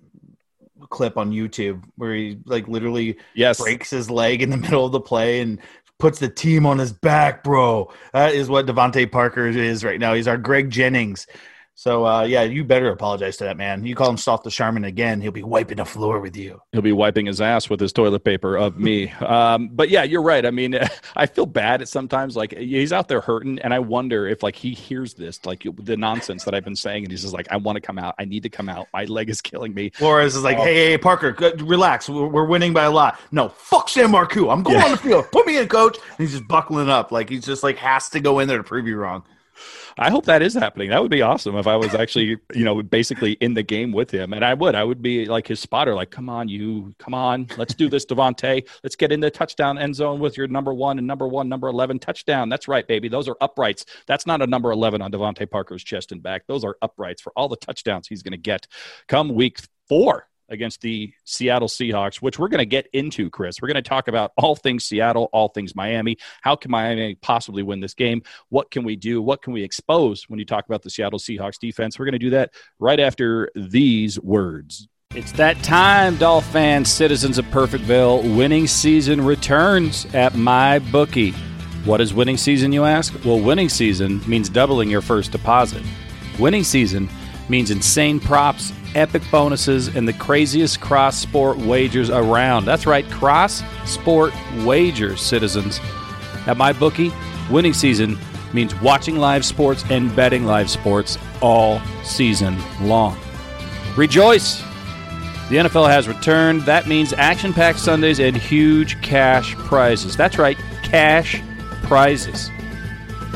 [0.89, 3.59] clip on YouTube where he like literally Yes.
[3.61, 5.59] breaks his leg in the middle of the play and
[5.99, 7.91] puts the team on his back, bro.
[8.13, 10.13] That is what DeVante Parker is right now.
[10.13, 11.27] He's our Greg Jennings.
[11.75, 13.83] So uh, yeah, you better apologize to that man.
[13.83, 16.61] You call him Soft the Charmin again, he'll be wiping the floor with you.
[16.71, 19.09] He'll be wiping his ass with his toilet paper of me.
[19.09, 20.45] Um, but yeah, you're right.
[20.45, 20.77] I mean,
[21.15, 22.35] I feel bad at sometimes.
[22.35, 25.97] Like he's out there hurting, and I wonder if like he hears this, like the
[25.97, 28.13] nonsense that I've been saying, and he's just like, "I want to come out.
[28.19, 28.87] I need to come out.
[28.93, 32.07] My leg is killing me." Flores is like, hey, hey, hey, Parker, relax.
[32.07, 33.19] We're, we're winning by a lot.
[33.31, 34.51] No, fuck Sam Marcoux.
[34.53, 34.85] I'm going Yeah.
[34.85, 35.25] on the field.
[35.31, 35.97] Put me in, coach.
[35.97, 37.11] And he's just buckling up.
[37.11, 39.23] Like he's just like has to go in there to prove you wrong.
[39.97, 40.89] I hope that is happening.
[40.89, 44.11] That would be awesome if I was actually, you know, basically in the game with
[44.11, 44.33] him.
[44.33, 44.75] And I would.
[44.75, 48.05] I would be like his spotter, like, come on, you, come on, let's do this,
[48.05, 48.67] DeVante.
[48.83, 51.67] Let's get in the touchdown end zone with your number one and number one, number
[51.67, 52.49] 11 touchdown.
[52.49, 53.07] That's right, baby.
[53.07, 53.85] Those are uprights.
[54.07, 56.47] That's not a number 11 on DeVante Parker's chest and back.
[56.47, 58.67] Those are uprights for all the touchdowns he's going to get
[59.07, 63.61] come week four against the Seattle Seahawks, which we're going to get into, Chris.
[63.61, 66.17] We're going to talk about all things Seattle, all things Miami.
[66.41, 68.23] How can Miami possibly win this game?
[68.49, 69.21] What can we do?
[69.21, 71.97] What can we expose when you talk about the Seattle Seahawks defense?
[71.97, 74.87] We're going to do that right after these words.
[75.15, 78.35] It's that time, Dolphin fans, citizens of Perfectville.
[78.35, 81.35] Winning season returns at MyBookie.
[81.85, 83.13] What is winning season, you ask?
[83.23, 85.83] Well, winning season means doubling your first deposit.
[86.39, 87.09] Winning season
[87.47, 92.65] means insane props, epic bonuses, and the craziest cross sport wagers around.
[92.65, 94.33] That's right, cross sport
[94.63, 95.79] wagers, citizens.
[96.45, 97.13] At MyBookie,
[97.49, 98.17] winning season
[98.53, 103.17] means watching live sports and betting live sports all season long.
[103.95, 104.61] Rejoice!
[105.49, 106.61] The NFL has returned.
[106.63, 110.15] That means action packed Sundays and huge cash prizes.
[110.15, 111.41] That's right, cash
[111.83, 112.49] prizes.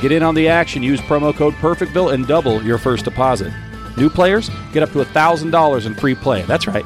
[0.01, 0.83] Get in on the action.
[0.83, 3.51] Use promo code PerfectVille and double your first deposit.
[3.97, 6.43] New players get up to $1,000 in free play.
[6.43, 6.85] That's right.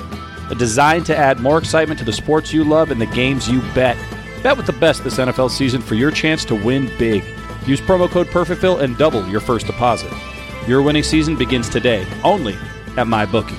[0.57, 3.97] Designed to add more excitement to the sports you love and the games you bet.
[4.43, 7.23] Bet with the best this NFL season for your chance to win big.
[7.65, 10.11] Use promo code PerfectVille and double your first deposit.
[10.67, 12.53] Your winning season begins today, only
[12.97, 13.57] at MyBookie.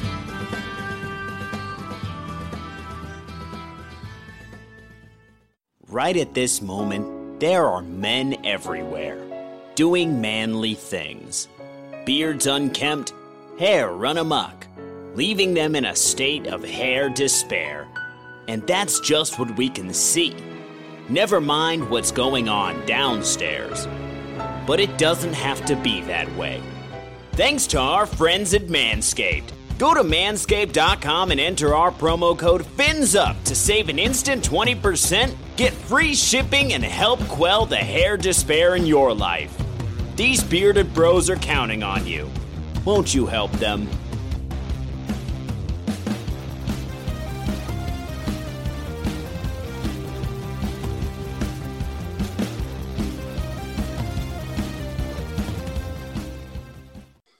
[5.88, 9.18] Right at this moment, there are men everywhere
[9.74, 11.48] doing manly things.
[12.04, 13.12] Beards unkempt,
[13.62, 14.66] hair run amok,
[15.14, 17.86] leaving them in a state of hair despair.
[18.48, 20.34] And that's just what we can see.
[21.08, 23.86] Never mind what's going on downstairs.
[24.66, 26.60] But it doesn't have to be that way.
[27.34, 29.52] Thanks to our friends at Manscaped.
[29.78, 35.72] Go to manscaped.com and enter our promo code FINSUP to save an instant 20%, get
[35.72, 39.56] free shipping, and help quell the hair despair in your life.
[40.16, 42.28] These bearded bros are counting on you.
[42.84, 43.88] Won't you help them?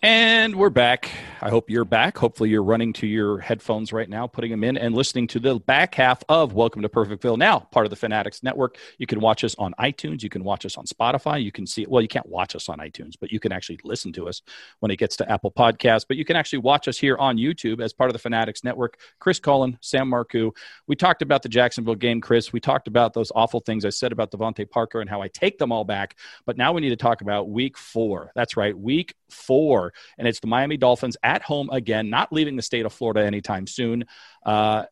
[0.04, 1.08] And we're back.
[1.40, 2.18] I hope you're back.
[2.18, 5.60] Hopefully, you're running to your headphones right now, putting them in, and listening to the
[5.60, 7.38] back half of Welcome to Perfectville.
[7.38, 8.76] Now, part of the Fanatics Network.
[8.98, 10.24] You can watch us on iTunes.
[10.24, 11.42] You can watch us on Spotify.
[11.42, 14.12] You can see, well, you can't watch us on iTunes, but you can actually listen
[14.14, 14.42] to us
[14.80, 16.04] when it gets to Apple Podcasts.
[16.06, 18.98] But you can actually watch us here on YouTube as part of the Fanatics Network.
[19.20, 20.50] Chris Cullen, Sam Marcoux.
[20.88, 22.52] We talked about the Jacksonville game, Chris.
[22.52, 25.58] We talked about those awful things I said about DeVante Parker and how I take
[25.58, 26.16] them all back.
[26.46, 28.32] But now we need to talk about week four.
[28.34, 29.92] That's right, week four.
[30.18, 33.66] And it's the Miami Dolphins at home again, not leaving the state of Florida anytime
[33.66, 34.06] soon.
[34.46, 34.84] Uh,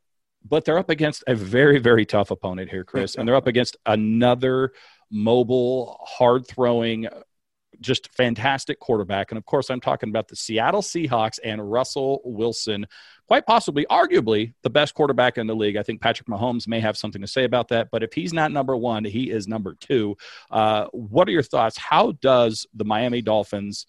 [0.46, 3.14] but they're up against a very, very tough opponent here, Chris.
[3.14, 4.72] and they're up against another
[5.10, 7.08] mobile, hard throwing,
[7.80, 9.30] just fantastic quarterback.
[9.30, 12.86] And of course, I'm talking about the Seattle Seahawks and Russell Wilson,
[13.26, 15.78] quite possibly, arguably, the best quarterback in the league.
[15.78, 17.88] I think Patrick Mahomes may have something to say about that.
[17.90, 20.18] But if he's not number one, he is number two.
[20.50, 21.78] Uh, what are your thoughts?
[21.78, 23.86] How does the Miami Dolphins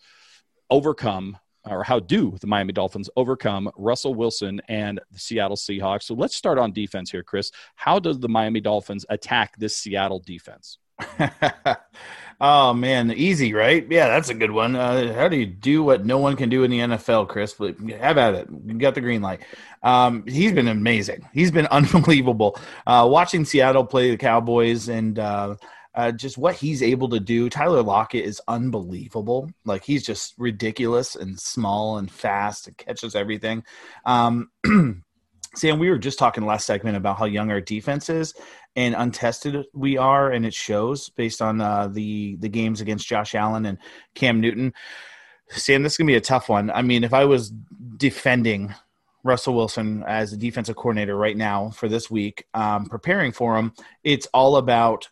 [0.72, 1.38] overcome
[1.70, 6.04] or how do the Miami Dolphins overcome Russell Wilson and the Seattle Seahawks?
[6.04, 7.52] So let's start on defense here, Chris.
[7.76, 10.80] How does the Miami Dolphins attack this Seattle defense?
[12.42, 13.86] oh man, easy, right?
[13.90, 14.76] Yeah, that's a good one.
[14.76, 17.56] Uh, how do you do what no one can do in the NFL, Chris?
[18.00, 18.48] Have at it.
[18.66, 19.42] You got the green light.
[19.84, 21.28] Um, he's been amazing.
[21.34, 22.58] He's been unbelievable.
[22.86, 25.56] Uh, watching Seattle play the Cowboys and uh,
[25.94, 27.50] uh, just what he's able to do.
[27.50, 29.52] Tyler Lockett is unbelievable.
[29.66, 33.64] Like he's just ridiculous and small and fast and catches everything.
[34.06, 34.50] Um,
[35.56, 38.34] Sam, we were just talking last segment about how young our defense is
[38.76, 43.36] and untested we are, and it shows based on uh, the the games against Josh
[43.36, 43.78] Allen and
[44.16, 44.74] Cam Newton.
[45.50, 46.72] Sam, this is gonna be a tough one.
[46.72, 47.52] I mean, if I was
[47.98, 48.74] defending
[49.24, 53.74] Russell Wilson as a defensive coordinator right now for this week, um, preparing for him,
[54.04, 55.10] it's all about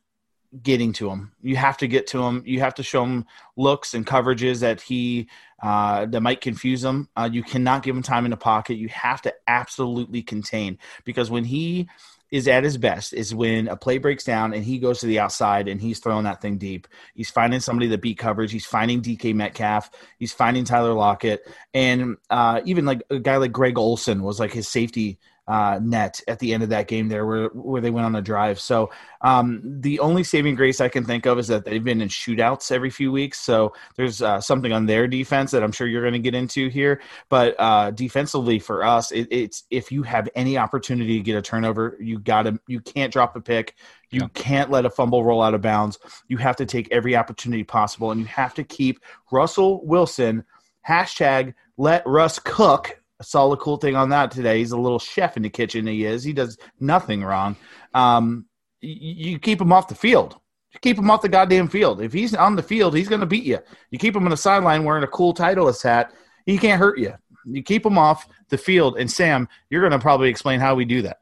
[0.63, 1.31] getting to him.
[1.41, 2.43] You have to get to him.
[2.45, 3.25] You have to show him
[3.55, 5.29] looks and coverages that he
[5.61, 7.09] uh, that might confuse him.
[7.15, 8.75] Uh, you cannot give him time in the pocket.
[8.75, 11.87] You have to absolutely contain because when he
[12.31, 15.19] is at his best is when a play breaks down and he goes to the
[15.19, 16.87] outside and he's throwing that thing deep.
[17.15, 18.51] He's finding somebody that beat coverage.
[18.51, 19.89] He's finding DK Metcalf.
[20.19, 21.47] He's finding Tyler Lockett.
[21.73, 25.17] And uh, even like a guy like Greg Olsen was like his safety
[25.49, 28.21] uh, net at the end of that game there where, where they went on a
[28.21, 28.59] drive.
[28.59, 28.91] So
[29.21, 32.71] um, the only saving grace I can think of is that they've been in shootouts
[32.71, 33.39] every few weeks.
[33.39, 36.69] So there's uh, something on their defense that I'm sure you're going to get into
[36.69, 37.01] here.
[37.29, 41.41] But uh, defensively for us, it, it's if you have any opportunity to get a
[41.41, 43.73] turnover, you got to you can't drop a pick.
[44.11, 44.27] You yeah.
[44.35, 45.97] can't let a fumble roll out of bounds.
[46.27, 48.99] You have to take every opportunity possible, and you have to keep
[49.31, 50.45] Russell Wilson
[50.87, 54.59] hashtag let Russ cook saw the cool thing on that today.
[54.59, 55.87] He's a little chef in the kitchen.
[55.87, 56.23] He is.
[56.23, 57.55] He does nothing wrong.
[57.93, 58.45] Um,
[58.81, 60.39] you, you keep him off the field.
[60.73, 62.01] You keep him off the goddamn field.
[62.01, 63.59] If he's on the field, he's going to beat you.
[63.91, 66.13] You keep him on the sideline wearing a cool Titleist hat.
[66.45, 67.13] He can't hurt you.
[67.45, 68.97] You keep him off the field.
[68.97, 71.19] And Sam, you're going to probably explain how we do that.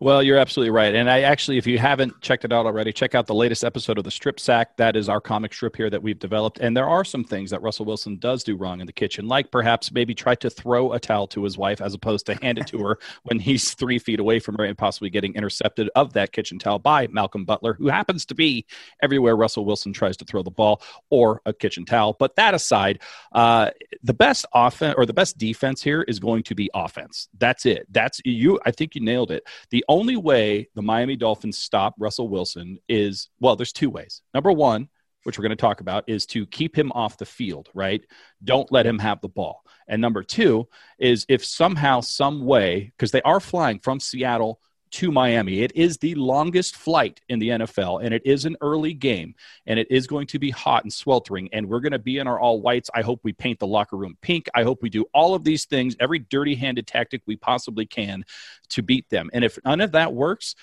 [0.00, 0.94] Well, you're absolutely right.
[0.94, 3.98] And I actually, if you haven't checked it out already, check out the latest episode
[3.98, 4.76] of the Strip Sack.
[4.76, 6.60] That is our comic strip here that we've developed.
[6.60, 9.50] And there are some things that Russell Wilson does do wrong in the kitchen, like
[9.50, 12.68] perhaps maybe try to throw a towel to his wife as opposed to hand it
[12.68, 16.30] to her when he's three feet away from her and possibly getting intercepted of that
[16.30, 18.66] kitchen towel by Malcolm Butler, who happens to be
[19.02, 20.80] everywhere Russell Wilson tries to throw the ball
[21.10, 22.14] or a kitchen towel.
[22.16, 23.00] But that aside,
[23.32, 23.70] uh,
[24.04, 27.28] the best offense or the best defense here is going to be offense.
[27.36, 27.88] That's it.
[27.90, 28.60] That's you.
[28.64, 29.42] I think you nailed it.
[29.70, 34.22] The only way the Miami Dolphins stop Russell Wilson is well, there's two ways.
[34.34, 34.88] Number one,
[35.24, 38.04] which we're going to talk about, is to keep him off the field, right?
[38.44, 39.62] Don't let him have the ball.
[39.88, 40.68] And number two
[40.98, 44.60] is if somehow, some way, because they are flying from Seattle
[44.92, 45.60] to Miami.
[45.60, 49.34] It is the longest flight in the NFL, and it is an early game,
[49.66, 51.48] and it is going to be hot and sweltering.
[51.52, 52.90] And we're going to be in our all whites.
[52.94, 54.48] I hope we paint the locker room pink.
[54.54, 58.24] I hope we do all of these things, every dirty handed tactic we possibly can
[58.70, 59.30] to beat them.
[59.32, 60.54] And if none of that works,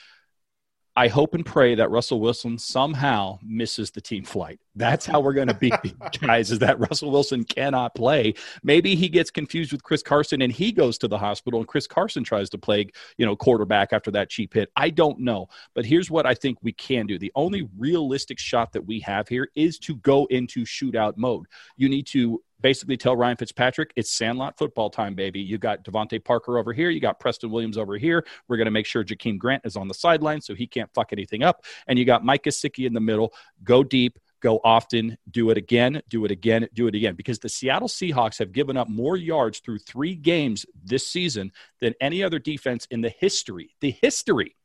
[0.97, 4.59] I hope and pray that Russell Wilson somehow misses the team flight.
[4.75, 8.33] That's how we're going to beat these guys is that Russell Wilson cannot play.
[8.63, 11.85] Maybe he gets confused with Chris Carson and he goes to the hospital and Chris
[11.85, 12.87] Carson tries to play,
[13.17, 14.71] you know, quarterback after that cheap hit.
[14.77, 15.47] I don't know.
[15.73, 17.19] But here's what I think we can do.
[17.19, 21.45] The only realistic shot that we have here is to go into shootout mode.
[21.75, 25.39] You need to basically tell Ryan Fitzpatrick it's Sandlot football time, baby.
[25.39, 28.25] You got DeVante Parker over here, you got Preston Williams over here.
[28.47, 31.09] We're going to make sure Jakeem Grant is on the sideline so he can't fuck
[31.13, 33.33] anything up, and you got Mike Gesicki in the middle.
[33.63, 34.17] Go deep.
[34.39, 37.15] Go often, do it again, do it again, do it again.
[37.15, 41.51] Because the Seattle Seahawks have given up more yards through three games this season
[41.81, 44.55] than any other defense in the history, the history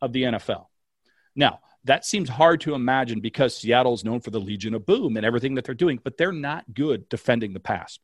[0.00, 0.66] of the NFL.
[1.34, 5.16] Now, that seems hard to imagine because Seattle is known for the Legion of Boom
[5.16, 7.98] and everything that they're doing, but they're not good defending the pass.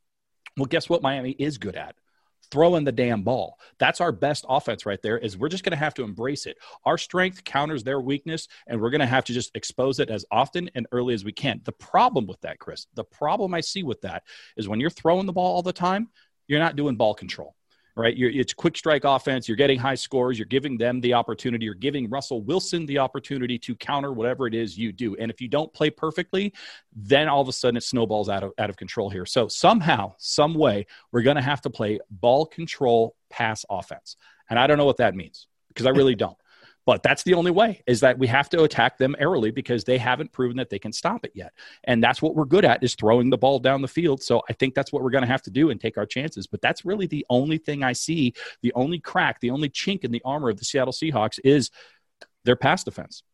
[0.57, 1.95] Well, guess what Miami is good at?
[2.51, 3.59] Throwing the damn ball.
[3.79, 5.18] That's our best offense right there.
[5.18, 6.57] Is we're just going to have to embrace it.
[6.85, 10.24] Our strength counters their weakness, and we're going to have to just expose it as
[10.31, 11.61] often and early as we can.
[11.64, 14.22] The problem with that, Chris, the problem I see with that
[14.57, 16.09] is when you're throwing the ball all the time,
[16.47, 17.57] you're not doing ball control
[17.97, 18.16] right?
[18.16, 19.49] You're, it's quick strike offense.
[19.49, 20.38] You're getting high scores.
[20.38, 21.64] You're giving them the opportunity.
[21.64, 25.16] You're giving Russell Wilson the opportunity to counter whatever it is you do.
[25.16, 26.53] And if you don't play perfectly,
[26.94, 29.24] then all of a sudden it snowballs out of, out of control here.
[29.24, 34.16] So somehow, some way, we're going to have to play ball control pass offense.
[34.51, 36.36] And I don't know what that means because I really don't.
[36.87, 39.99] But that's the only way is that we have to attack them early because they
[39.99, 41.53] haven't proven that they can stop it yet.
[41.84, 44.22] And that's what we're good at is throwing the ball down the field.
[44.22, 46.47] So I think that's what we're going to have to do and take our chances.
[46.47, 50.12] But that's really the only thing I see, the only crack, the only chink in
[50.12, 51.70] the armor of the Seattle Seahawks is
[52.45, 53.24] their pass defense.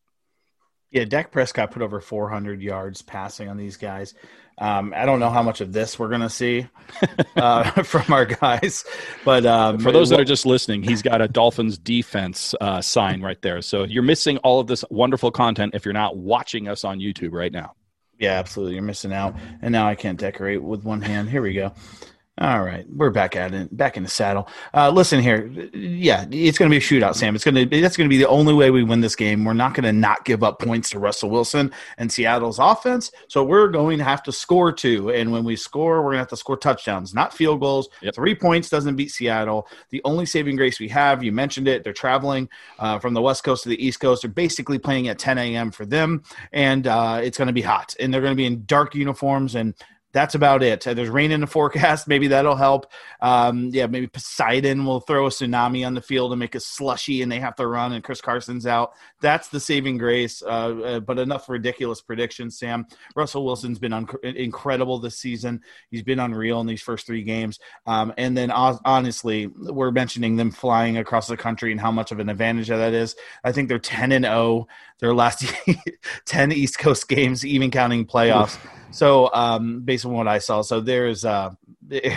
[0.92, 4.14] Yeah, Dak Prescott put over 400 yards passing on these guys.
[4.58, 6.68] Um, I don't know how much of this we're going to see
[7.36, 8.84] uh, from our guys,
[9.24, 13.22] but um, for those that are just listening, he's got a Dolphins defense uh, sign
[13.22, 13.62] right there.
[13.62, 17.32] So you're missing all of this wonderful content if you're not watching us on YouTube
[17.32, 17.74] right now.
[18.18, 18.74] Yeah, absolutely.
[18.74, 19.34] You're missing out.
[19.62, 21.28] And now I can't decorate with one hand.
[21.28, 21.72] Here we go.
[22.38, 24.48] All right, we're back at it, back in the saddle.
[24.72, 27.34] Uh, listen here, yeah, it's going to be a shootout, Sam.
[27.34, 29.44] It's going to that's going to be the only way we win this game.
[29.44, 33.44] We're not going to not give up points to Russell Wilson and Seattle's offense, so
[33.44, 35.10] we're going to have to score two.
[35.10, 37.90] And when we score, we're going to have to score touchdowns, not field goals.
[38.00, 38.14] Yep.
[38.14, 39.68] Three points doesn't beat Seattle.
[39.90, 43.44] The only saving grace we have, you mentioned it, they're traveling uh, from the West
[43.44, 44.22] Coast to the East Coast.
[44.22, 45.70] They're basically playing at 10 a.m.
[45.70, 48.64] for them, and uh, it's going to be hot, and they're going to be in
[48.64, 49.74] dark uniforms and
[50.12, 50.82] that's about it.
[50.82, 52.06] There's rain in the forecast.
[52.06, 52.90] Maybe that'll help.
[53.20, 57.22] Um, yeah, maybe Poseidon will throw a tsunami on the field and make it slushy,
[57.22, 58.92] and they have to run, and Chris Carson's out.
[59.20, 60.42] That's the saving grace.
[60.42, 62.86] Uh, uh, but enough ridiculous predictions, Sam.
[63.16, 65.62] Russell Wilson's been un- incredible this season.
[65.90, 67.58] He's been unreal in these first three games.
[67.86, 72.18] Um, and then, honestly, we're mentioning them flying across the country and how much of
[72.18, 73.16] an advantage that is.
[73.44, 74.66] I think they're 10 and 0
[74.98, 75.44] their last
[76.26, 78.58] 10 East Coast games, even counting playoffs.
[78.92, 81.50] So, um, based on what I saw, so there's uh,
[81.88, 82.12] there's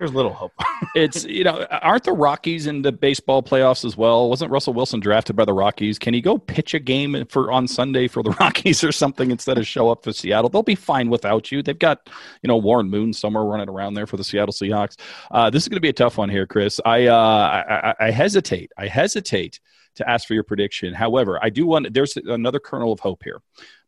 [0.00, 0.52] little hope.
[0.94, 4.28] it's you know, aren't the Rockies in the baseball playoffs as well?
[4.28, 5.98] Wasn't Russell Wilson drafted by the Rockies?
[5.98, 9.58] Can he go pitch a game for on Sunday for the Rockies or something instead
[9.58, 10.48] of show up for Seattle?
[10.48, 11.62] They'll be fine without you.
[11.62, 12.08] They've got
[12.42, 14.96] you know Warren Moon somewhere running around there for the Seattle Seahawks.
[15.30, 16.80] Uh, this is going to be a tough one here, Chris.
[16.84, 18.72] I, uh, I, I hesitate.
[18.76, 19.60] I hesitate
[19.96, 20.92] to ask for your prediction.
[20.92, 23.40] However, I do want there's another kernel of hope here.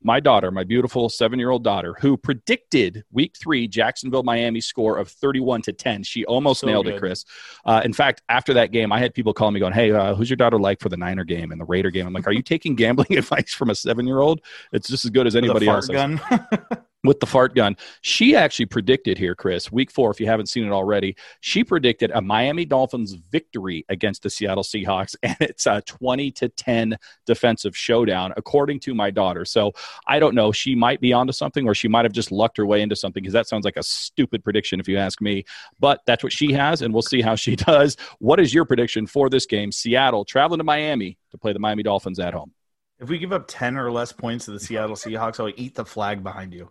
[0.07, 4.98] My daughter, my beautiful seven year old daughter, who predicted week three Jacksonville Miami score
[4.98, 6.04] of 31 to 10.
[6.04, 6.94] She almost so nailed good.
[6.94, 7.24] it, Chris.
[7.64, 10.30] Uh, in fact, after that game, I had people calling me going, Hey, uh, who's
[10.30, 12.07] your daughter like for the Niner game and the Raider game?
[12.07, 14.42] I'm like, Are you taking gambling advice from a seven year old?
[14.70, 15.88] It's just as good as anybody else.
[15.88, 16.20] Gun.
[17.07, 17.76] with the fart gun.
[18.01, 22.11] She actually predicted here, Chris, week four, if you haven't seen it already, she predicted
[22.11, 27.76] a Miami Dolphins victory against the Seattle Seahawks, and it's a 20 to 10 defensive
[27.76, 29.44] showdown, according to my daughter.
[29.44, 29.72] So
[30.07, 30.53] I don't know.
[30.53, 33.22] She might be onto something, or she might have just lucked her way into something
[33.22, 35.44] because that sounds like a stupid prediction if you ask me.
[35.78, 37.97] But that's what she has, and we'll see how she does.
[38.18, 39.72] What is your prediction for this game?
[39.72, 42.53] Seattle traveling to Miami to play the Miami Dolphins at home.
[42.99, 45.84] If we give up 10 or less points to the Seattle Seahawks, I'll eat the
[45.84, 46.70] flag behind you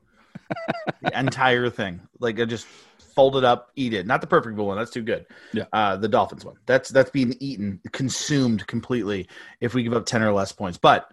[1.02, 2.02] the entire thing.
[2.20, 2.68] Like I just
[3.16, 4.06] fold it up, eat it.
[4.06, 4.78] Not the perfect one.
[4.78, 5.26] That's too good.
[5.54, 5.66] Yeah.
[5.72, 6.56] Uh, the Dolphins one.
[6.66, 9.28] That's that's being eaten, consumed completely.
[9.62, 11.12] If we give up ten or less points, but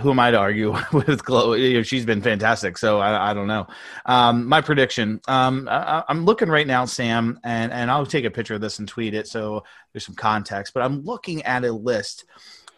[0.00, 1.82] who am I to argue with Chloe?
[1.82, 3.66] She's been fantastic, so I, I don't know.
[4.06, 5.20] Um, my prediction.
[5.26, 8.78] Um, I, am looking right now, Sam, and and I'll take a picture of this
[8.78, 10.74] and tweet it so there's some context.
[10.74, 12.24] But I'm looking at a list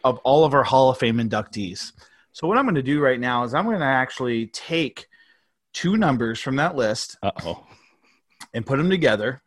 [0.04, 1.92] of all of our Hall of Fame inductees.
[2.32, 5.08] So what I'm going to do right now is I'm going to actually take
[5.72, 7.66] two numbers from that list oh
[8.54, 9.40] and put them together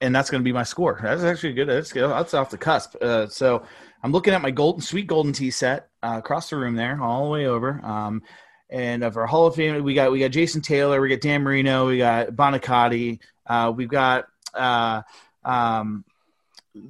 [0.00, 1.00] and that's going to be my score.
[1.02, 1.68] That's actually good.
[1.68, 2.96] That's, that's off the cusp.
[3.00, 3.62] Uh, so
[4.02, 7.24] i'm looking at my golden sweet golden tea set uh, across the room there all
[7.24, 7.80] the way over.
[7.84, 8.22] Um,
[8.68, 11.42] and of our hall of fame we got we got jason taylor we got dan
[11.42, 15.02] marino we got Buoniconti, uh, we've got uh,
[15.44, 16.04] um,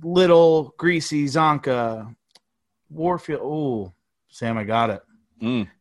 [0.02, 2.14] little greasy Csonka
[2.90, 3.40] warfield.
[3.42, 3.92] Oh
[4.28, 5.02] sam i got it.
[5.42, 5.68] Mm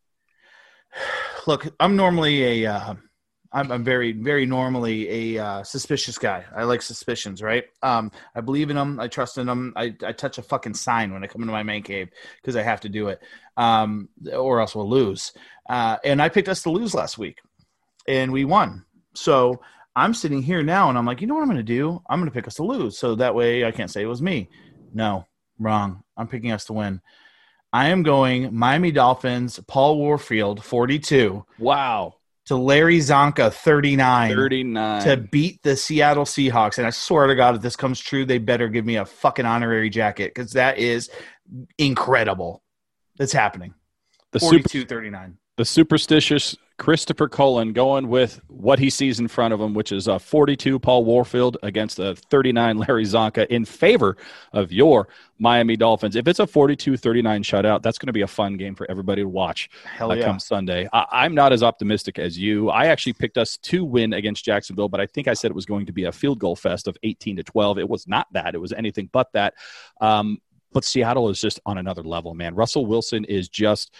[1.47, 2.95] look, I'm normally a, uh,
[3.55, 6.43] I'm, I'm very, very normally a uh, suspicious guy.
[6.55, 7.63] I like suspicions, right?
[7.81, 8.99] Um, I believe in them.
[8.99, 9.71] I trust in them.
[9.77, 12.09] I, I touch a fucking sign when I come into my man cave
[12.41, 13.21] because I have to do it,
[13.55, 15.31] um, or else we'll lose.
[15.69, 17.39] Uh, and I picked us to lose last week,
[18.07, 18.83] and we won.
[19.13, 19.61] So
[19.95, 22.01] I'm sitting here now, and I'm like, you know what I'm going to do?
[22.09, 24.21] I'm going to pick us to lose, so that way I can't say it was
[24.21, 24.49] me.
[24.93, 25.25] No,
[25.59, 26.03] wrong.
[26.17, 27.01] I'm picking us to win.
[27.75, 31.45] I am going Miami Dolphins, Paul Warfield, 42.
[31.59, 32.13] Wow.
[32.45, 34.33] To Larry Csonka, 39.
[34.33, 35.03] 39.
[35.03, 36.77] To beat the Seattle Seahawks.
[36.77, 39.45] And I swear to God, if this comes true, they better give me a fucking
[39.45, 41.09] honorary jacket because that is
[41.77, 42.63] incredible.
[43.19, 43.73] It's happening.
[44.31, 45.37] The 42 super, 39.
[45.57, 50.07] The superstitious Christopher Cullen going with what he sees in front of him, which is
[50.07, 54.17] a 42 Paul Warfield against a 39 Larry Csonka in favor
[54.51, 55.07] of your
[55.39, 56.17] Miami Dolphins.
[56.17, 59.21] If it's a 42 39 shutout, that's going to be a fun game for everybody
[59.21, 60.25] to watch Hell uh, yeah.
[60.25, 60.89] come Sunday.
[60.91, 62.69] I- am not as optimistic as you.
[62.69, 65.65] I actually picked us to win against Jacksonville, but I think I said it was
[65.65, 67.79] going to be a field goal fest of 18 to 12.
[67.79, 69.53] It was not that, it was anything but that.
[70.01, 70.39] Um,
[70.73, 72.53] but Seattle is just on another level, man.
[72.53, 73.93] Russell Wilson is just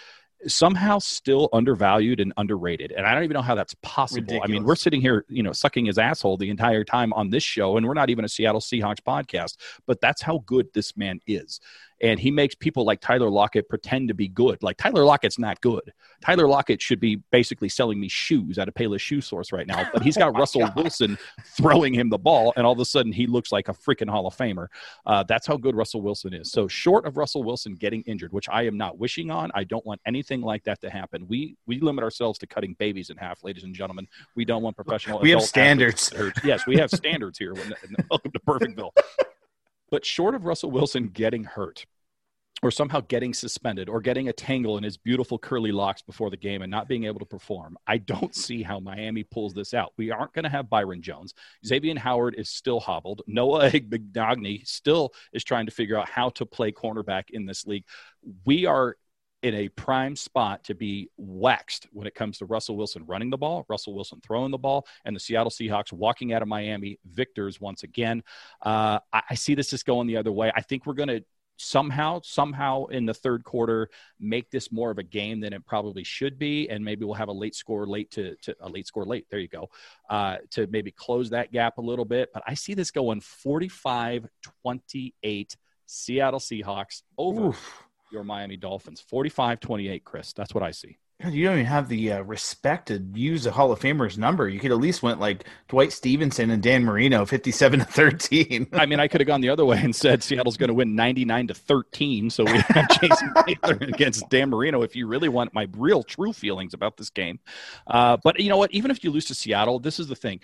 [0.46, 2.92] somehow still undervalued and underrated.
[2.92, 4.22] And I don't even know how that's possible.
[4.22, 4.48] Ridiculous.
[4.48, 7.42] I mean, we're sitting here, you know, sucking his asshole the entire time on this
[7.42, 11.20] show, and we're not even a Seattle Seahawks podcast, but that's how good this man
[11.26, 11.60] is
[12.00, 14.62] and he makes people like Tyler Lockett pretend to be good.
[14.62, 15.92] Like Tyler Lockett's not good.
[16.20, 19.88] Tyler Lockett should be basically selling me shoes at a Payless Shoe Source right now,
[19.92, 20.76] but he's got oh Russell God.
[20.76, 21.18] Wilson
[21.56, 24.26] throwing him the ball, and all of a sudden he looks like a freaking Hall
[24.26, 24.66] of Famer.
[25.06, 26.50] Uh, that's how good Russell Wilson is.
[26.50, 29.84] So short of Russell Wilson getting injured, which I am not wishing on, I don't
[29.86, 31.26] want anything like that to happen.
[31.28, 34.06] We we limit ourselves to cutting babies in half, ladies and gentlemen.
[34.34, 35.20] We don't want professional.
[35.20, 36.12] We have standards.
[36.44, 37.54] Yes, we have standards here.
[37.54, 38.90] Welcome to Perfectville.
[39.90, 41.86] But short of Russell Wilson getting hurt,
[42.62, 46.36] or somehow getting suspended or getting a tangle in his beautiful curly locks before the
[46.36, 47.76] game and not being able to perform.
[47.86, 49.92] I don't see how Miami pulls this out.
[49.96, 51.34] We aren't going to have Byron Jones.
[51.64, 53.22] Xavier Howard is still hobbled.
[53.26, 57.84] Noah Igbinoghene still is trying to figure out how to play cornerback in this league.
[58.44, 58.96] We are
[59.46, 63.38] in a prime spot to be waxed when it comes to Russell Wilson running the
[63.38, 67.60] ball, Russell Wilson throwing the ball, and the Seattle Seahawks walking out of Miami victors
[67.60, 68.24] once again.
[68.60, 70.50] Uh, I, I see this just going the other way.
[70.56, 71.24] I think we're going to
[71.58, 73.88] somehow somehow in the third quarter
[74.20, 77.28] make this more of a game than it probably should be and maybe we'll have
[77.28, 79.66] a late score late to, to a late score late there you go
[80.10, 84.28] uh, to maybe close that gap a little bit but i see this going 45
[84.62, 87.85] 28 seattle seahawks over Oof.
[88.12, 92.12] Your miami dolphins 45 28 chris that's what i see you don't even have the
[92.12, 94.50] uh, respect to use a Hall of Famer's number.
[94.50, 98.66] You could at least went like Dwight Stephenson and Dan Marino, fifty-seven to thirteen.
[98.74, 100.94] I mean, I could have gone the other way and said Seattle's going to win
[100.94, 102.28] ninety-nine to thirteen.
[102.28, 104.82] So we have Jason Taylor against Dan Marino.
[104.82, 107.40] If you really want my real, true feelings about this game,
[107.86, 108.70] uh, but you know what?
[108.72, 110.40] Even if you lose to Seattle, this is the thing.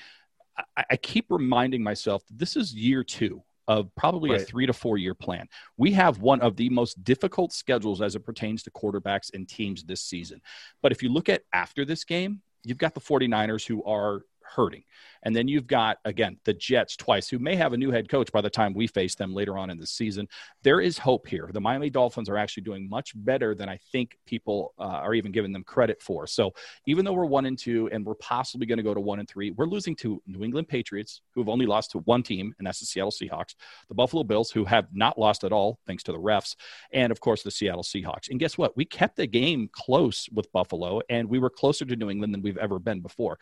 [0.76, 4.40] I, I keep reminding myself this is year two of probably right.
[4.40, 5.46] a three to four year plan.
[5.76, 9.84] We have one of the most difficult schedules as it pertains to quarterbacks and teams
[9.84, 10.40] this season.
[10.82, 14.22] But if you look at after this game, you've got the 49ers who are
[14.54, 14.84] hurting.
[15.22, 18.32] And then you've got, again, the Jets twice, who may have a new head coach
[18.32, 20.28] by the time we face them later on in the season.
[20.62, 21.48] There is hope here.
[21.52, 25.32] The Miami Dolphins are actually doing much better than I think people uh, are even
[25.32, 26.26] giving them credit for.
[26.26, 26.52] So
[26.86, 29.28] even though we're one and two and we're possibly going to go to one and
[29.28, 32.66] three, we're losing to New England Patriots, who have only lost to one team, and
[32.66, 33.54] that's the Seattle Seahawks,
[33.88, 36.56] the Buffalo Bills, who have not lost at all, thanks to the refs,
[36.92, 38.28] and of course the Seattle Seahawks.
[38.28, 38.76] And guess what?
[38.76, 42.42] We kept the game close with Buffalo, and we were closer to New England than
[42.42, 43.38] we've ever been before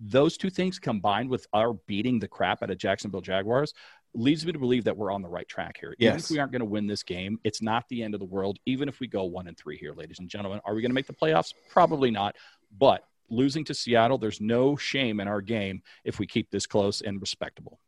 [0.00, 3.74] those two things combined with our beating the crap out of Jacksonville Jaguars
[4.14, 5.94] leads me to believe that we're on the right track here.
[6.00, 6.24] Even Yes.
[6.24, 8.58] if we aren't going to win this game, it's not the end of the world.
[8.66, 10.94] Even if we go one and three here, ladies and gentlemen, are we going to
[10.94, 11.52] make the playoffs?
[11.68, 12.34] Probably not.
[12.76, 17.02] But losing to Seattle, there's no shame in our game if we keep this close
[17.02, 17.78] and respectable.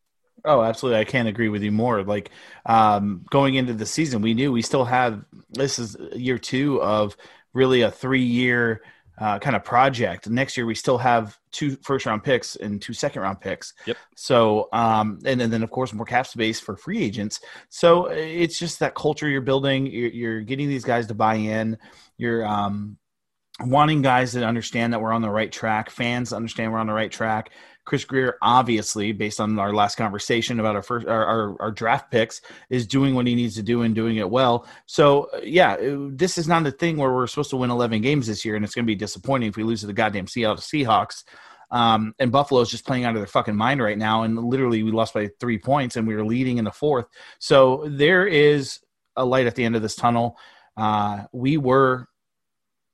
[0.44, 1.00] Oh, absolutely.
[1.00, 2.02] I can't agree with you more.
[2.02, 2.30] Like
[2.66, 7.16] um, going into the season, we knew we still have this is year two of
[7.52, 8.82] really a three year
[9.18, 10.28] uh, kind of project.
[10.28, 13.74] Next year, we still have two first round picks and two second round picks.
[13.86, 13.96] Yep.
[14.16, 17.40] So, um, and, and then of course more cap space for free agents.
[17.68, 19.86] So it's just that culture you're building.
[19.86, 21.76] You're, you're getting these guys to buy in.
[22.16, 22.96] You're um,
[23.60, 25.90] wanting guys that understand that we're on the right track.
[25.90, 27.50] Fans understand we're on the right track.
[27.84, 32.10] Chris Grier, obviously, based on our last conversation about our first our, our, our draft
[32.10, 34.66] picks, is doing what he needs to do and doing it well.
[34.86, 38.26] So, uh, yeah, this is not a thing where we're supposed to win 11 games
[38.26, 40.56] this year, and it's going to be disappointing if we lose to the goddamn Seattle
[40.56, 41.24] Seahawks.
[41.72, 44.22] Um, and Buffalo's just playing out of their fucking mind right now.
[44.22, 47.06] And literally, we lost by three points, and we were leading in the fourth.
[47.38, 48.78] So there is
[49.16, 50.36] a light at the end of this tunnel.
[50.76, 52.08] Uh, we were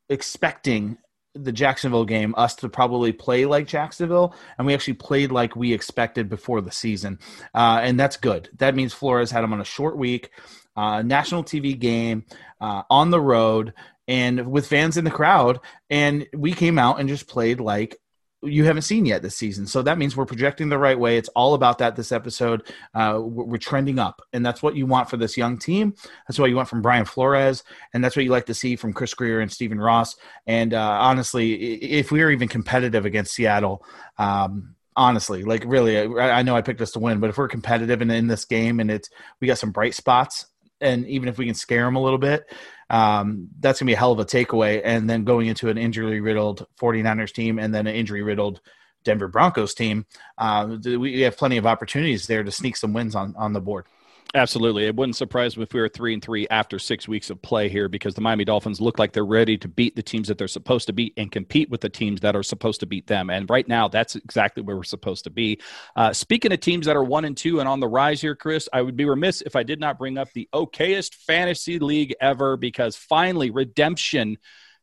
[0.09, 0.97] expecting
[1.43, 5.73] the Jacksonville game us to probably play like Jacksonville, and we actually played like we
[5.73, 7.19] expected before the season,
[7.55, 8.49] uh, and that's good.
[8.59, 10.31] That means Flores had him on a short week,
[10.77, 12.25] uh, national TV game
[12.61, 13.75] uh, on the road,
[14.07, 15.61] and with fans in the crowd,
[15.91, 17.97] and we came out and just played like
[18.43, 19.67] you haven't seen yet this season.
[19.67, 21.17] So that means we're projecting the right way.
[21.17, 22.73] It's all about that this episode.
[22.95, 25.95] Uh, we're, trending up, and that's what you want for this young team.
[26.29, 28.93] That's what you want from Brian Flores, and that's what you like to see from
[28.93, 30.15] Chris Grier and Stephen Ross.
[30.47, 33.85] And uh, honestly, if we are even competitive against Seattle,
[34.17, 37.49] um, honestly, like really, I, I know I picked us to win, but if we're
[37.49, 39.11] competitive and in this game, and it's
[39.41, 40.47] we got some bright spots,
[40.81, 42.45] and even if we can scare them a little bit,
[42.91, 44.81] um, that's gonna be a hell of a takeaway.
[44.85, 48.61] And then going into an injury riddled 49ers team, and then an injury riddled
[49.05, 50.07] Denver Broncos team,
[50.39, 53.87] uh, we have plenty of opportunities there to sneak some wins on on the board.
[54.35, 54.85] Absolutely.
[54.85, 57.71] It wouldn't surprise me if we were three and three after six weeks of play
[57.71, 60.47] here because the Miami Dolphins look like they're ready to beat the teams that they're
[60.47, 63.31] supposed to beat and compete with the teams that are supposed to beat them.
[63.31, 65.61] And right now, that's exactly where we're supposed to be.
[65.97, 68.69] Uh, speaking of teams that are one and two and on the rise here, Chris,
[68.71, 72.59] I would be remiss if I did not bring up the okayest fantasy league ever
[72.59, 74.37] because finally, redemption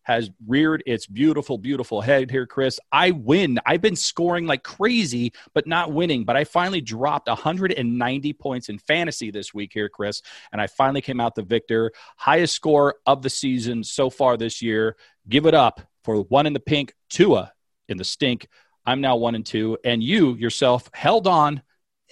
[0.06, 2.80] has reared its beautiful, beautiful head here, Chris.
[2.92, 3.60] I win.
[3.66, 6.26] I've been scoring like crazy, but not winning.
[6.26, 10.22] But I finally dropped 190 points in fantasy this week here, Chris.
[10.52, 11.92] And I finally came out the victor.
[12.18, 14.96] Highest score of the season so far this year.
[15.28, 17.52] Give it up for one in the pink, Tua
[17.90, 18.48] in the stink.
[18.86, 19.78] I'm now one and two.
[19.84, 21.64] And you yourself held on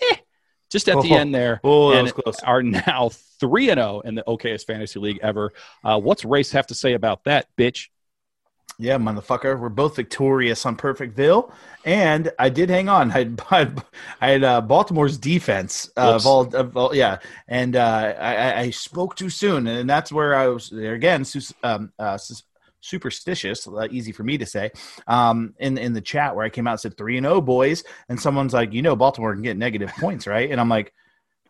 [0.02, 0.16] eh,
[0.74, 1.62] just at the Oh, end there.
[1.64, 2.40] oh, that and was close.
[2.44, 3.10] are now
[3.40, 5.54] 3 and 0 in the OKS fantasy league ever.
[5.84, 7.88] Uh, what's Race have to say about that, bitch?
[8.80, 9.58] Yeah, motherfucker.
[9.60, 11.54] We're both victorious on Perfectville,
[11.86, 13.12] and I did hang on.
[13.16, 13.84] I had,
[14.20, 18.60] I had uh, Baltimore's defense uh, of all, of all, yeah, and uh, I, I-
[18.62, 21.24] I spoke too soon, and that's where I was there again.
[21.62, 22.18] Um, uh,
[22.84, 24.72] superstitious, easy for me to say.
[25.08, 27.84] Um, in in the chat where I came out and said three and zero boys,
[28.10, 30.52] and someone's like, you know, Baltimore can get negative points, right?
[30.52, 30.94] And I'm like,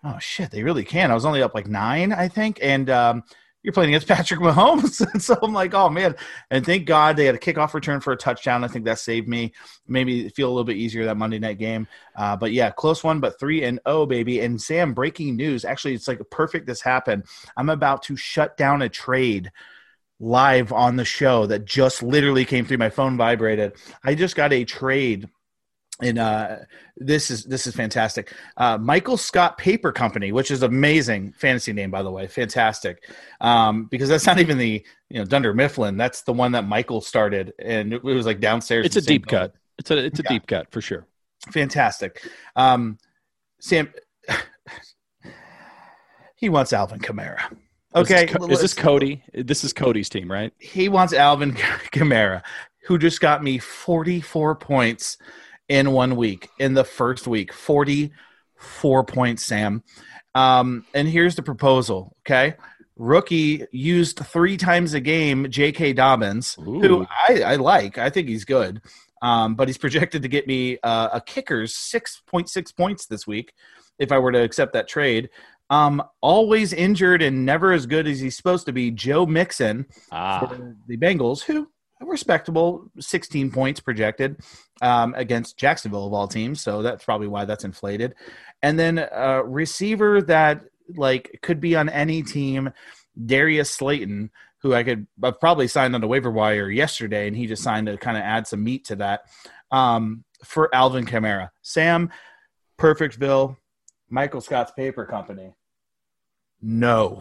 [0.04, 1.12] oh shit, they really can.
[1.12, 3.24] I was only up like nine, I think, and um,
[3.64, 6.16] you're playing against Patrick Mahomes, and so I'm like, oh man.
[6.52, 8.64] And thank God they had a kickoff return for a touchdown.
[8.64, 9.54] I think that saved me.
[9.88, 11.88] Maybe feel a little bit easier that Monday night game.
[12.16, 14.42] Uh, but yeah, close one, but three and oh baby.
[14.42, 15.66] And Sam, breaking news.
[15.66, 16.68] Actually, it's like perfect.
[16.68, 17.24] This happened.
[17.58, 19.52] I'm about to shut down a trade
[20.24, 22.78] live on the show that just literally came through.
[22.78, 23.74] My phone vibrated.
[24.04, 25.28] I just got a trade
[26.02, 26.58] and uh,
[26.98, 28.34] this is this is fantastic.
[28.58, 33.08] Uh, Michael Scott Paper Company, which is amazing fantasy name by the way, fantastic.
[33.40, 35.96] Um, because that's not even the you know Dunder Mifflin.
[35.98, 38.86] That's the one that Michael started, and it was like downstairs.
[38.88, 39.54] It's a deep cut.
[39.78, 40.30] It's a it's a Yeah.
[40.32, 41.06] deep cut for sure.
[41.52, 42.28] Fantastic.
[42.56, 42.98] Um,
[43.60, 43.94] Sam,
[46.36, 47.56] he wants Alvin Kamara.
[47.96, 49.24] Okay, Is this, is this Cody?
[49.34, 50.52] This is Cody's team, right?
[50.60, 51.54] he wants Alvin
[51.92, 52.42] Kamara,
[52.86, 55.18] who just got me 44 points
[55.70, 57.54] in one week, in the first week.
[57.54, 59.84] 44 points, Sam.
[60.36, 62.56] Um, and here's the proposal, okay?
[62.96, 65.94] Rookie used three times a game, J.K.
[65.94, 67.98] Dobbins, who I, I like.
[67.98, 68.82] I think he's good.
[69.22, 73.54] Um, but he's projected to get me uh, a kicker's 6.6 points this week
[73.98, 75.30] if I were to accept that trade.
[75.70, 80.40] Um, always injured and never as good as he's supposed to be, Joe Mixon Ah,
[80.40, 81.68] for the Bengals, who
[82.06, 84.40] respectable 16 points projected
[84.82, 86.62] um, against Jacksonville of all teams.
[86.62, 88.16] So that's probably why that's inflated.
[88.62, 90.62] And then a receiver that
[90.96, 92.72] like could be on any team,
[93.26, 97.48] Darius Slayton, who I could I've probably signed on the waiver wire yesterday, and he
[97.48, 99.22] just signed to kind of add some meat to that.
[99.72, 102.12] Um, for Alvin Kamara, Sam,
[102.78, 103.58] Perfectville,
[104.14, 105.56] Michael Scott's Paper Company.
[106.62, 107.20] No.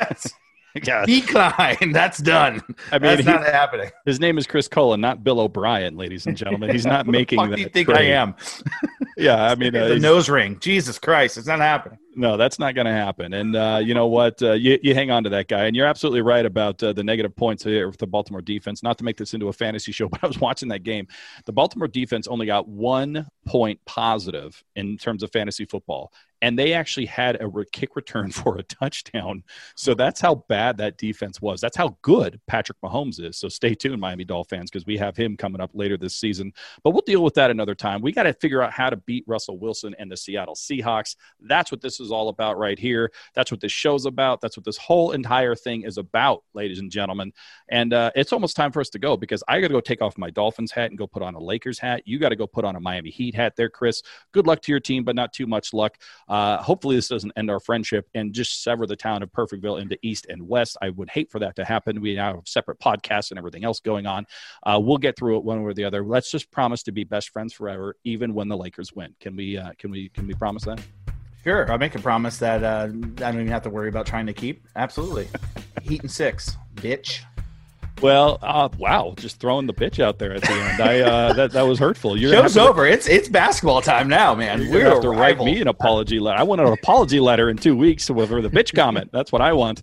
[0.00, 0.32] That's
[0.82, 1.04] yeah.
[1.04, 1.92] decline.
[1.92, 2.62] That's done.
[2.90, 3.90] I mean, That's he- not happening.
[4.06, 6.70] his name is Chris Cullen, not Bill O'Brien, ladies and gentlemen.
[6.70, 7.56] He's not making fuck that.
[7.56, 8.34] do you think I am?
[9.18, 10.58] Yeah, I mean, uh, the nose ring.
[10.60, 11.98] Jesus Christ, it's not happening.
[12.14, 13.32] No, that's not going to happen.
[13.32, 14.40] And uh, you know what?
[14.40, 15.64] Uh, you, you hang on to that guy.
[15.64, 18.82] And you're absolutely right about uh, the negative points here with the Baltimore defense.
[18.82, 21.08] Not to make this into a fantasy show, but I was watching that game.
[21.46, 26.12] The Baltimore defense only got one point positive in terms of fantasy football.
[26.42, 29.44] And they actually had a kick return for a touchdown.
[29.76, 31.60] So that's how bad that defense was.
[31.60, 33.36] That's how good Patrick Mahomes is.
[33.36, 36.52] So stay tuned, Miami Dolphins, fans, because we have him coming up later this season.
[36.82, 38.00] But we'll deal with that another time.
[38.00, 41.16] We got to figure out how to beat Russell Wilson and the Seattle Seahawks.
[41.40, 43.12] That's what this is all about right here.
[43.34, 44.40] That's what this show's about.
[44.40, 47.32] That's what this whole entire thing is about, ladies and gentlemen.
[47.68, 50.02] And uh, it's almost time for us to go because I got to go take
[50.02, 52.02] off my Dolphins hat and go put on a Lakers hat.
[52.04, 54.02] You got to go put on a Miami Heat hat there, Chris.
[54.32, 55.98] Good luck to your team, but not too much luck.
[56.28, 59.98] Uh, hopefully, this doesn't end our friendship and just sever the town of Perfectville into
[60.02, 60.76] East and West.
[60.82, 62.00] I would hate for that to happen.
[62.00, 64.26] We now have separate podcasts and everything else going on.
[64.64, 66.04] Uh, we'll get through it one way or the other.
[66.04, 69.14] Let's just promise to be best friends forever, even when the Lakers win.
[69.20, 69.56] Can we?
[69.56, 70.08] Uh, can we?
[70.10, 70.80] Can we promise that?
[71.44, 74.26] Sure, I'll make a promise that uh, I don't even have to worry about trying
[74.26, 74.66] to keep.
[74.76, 75.28] Absolutely.
[75.82, 77.20] Heat and six, bitch.
[78.00, 80.80] Well, uh, wow, just throwing the pitch out there at the end.
[80.80, 82.16] I uh, that that was hurtful.
[82.16, 82.86] You're Show's gonna over.
[82.86, 84.62] It's it's basketball time now, man.
[84.62, 86.38] you're We're gonna have to a write me an apology letter.
[86.38, 89.10] I want an apology letter in two weeks for the pitch comment.
[89.12, 89.82] That's what I want.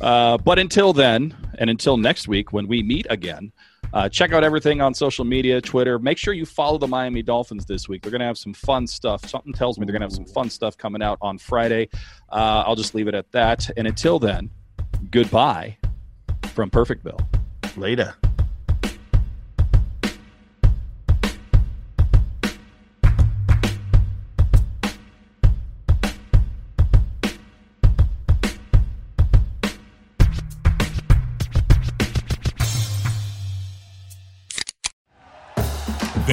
[0.00, 3.52] Uh, but until then, and until next week when we meet again,
[3.92, 6.00] uh, check out everything on social media, Twitter.
[6.00, 8.02] Make sure you follow the Miami Dolphins this week.
[8.02, 9.28] They're going to have some fun stuff.
[9.28, 11.88] Something tells me they're going to have some fun stuff coming out on Friday.
[12.28, 13.70] Uh, I'll just leave it at that.
[13.76, 14.50] And until then,
[15.12, 15.76] goodbye
[16.54, 17.20] from Perfectville.
[17.76, 18.33] Later.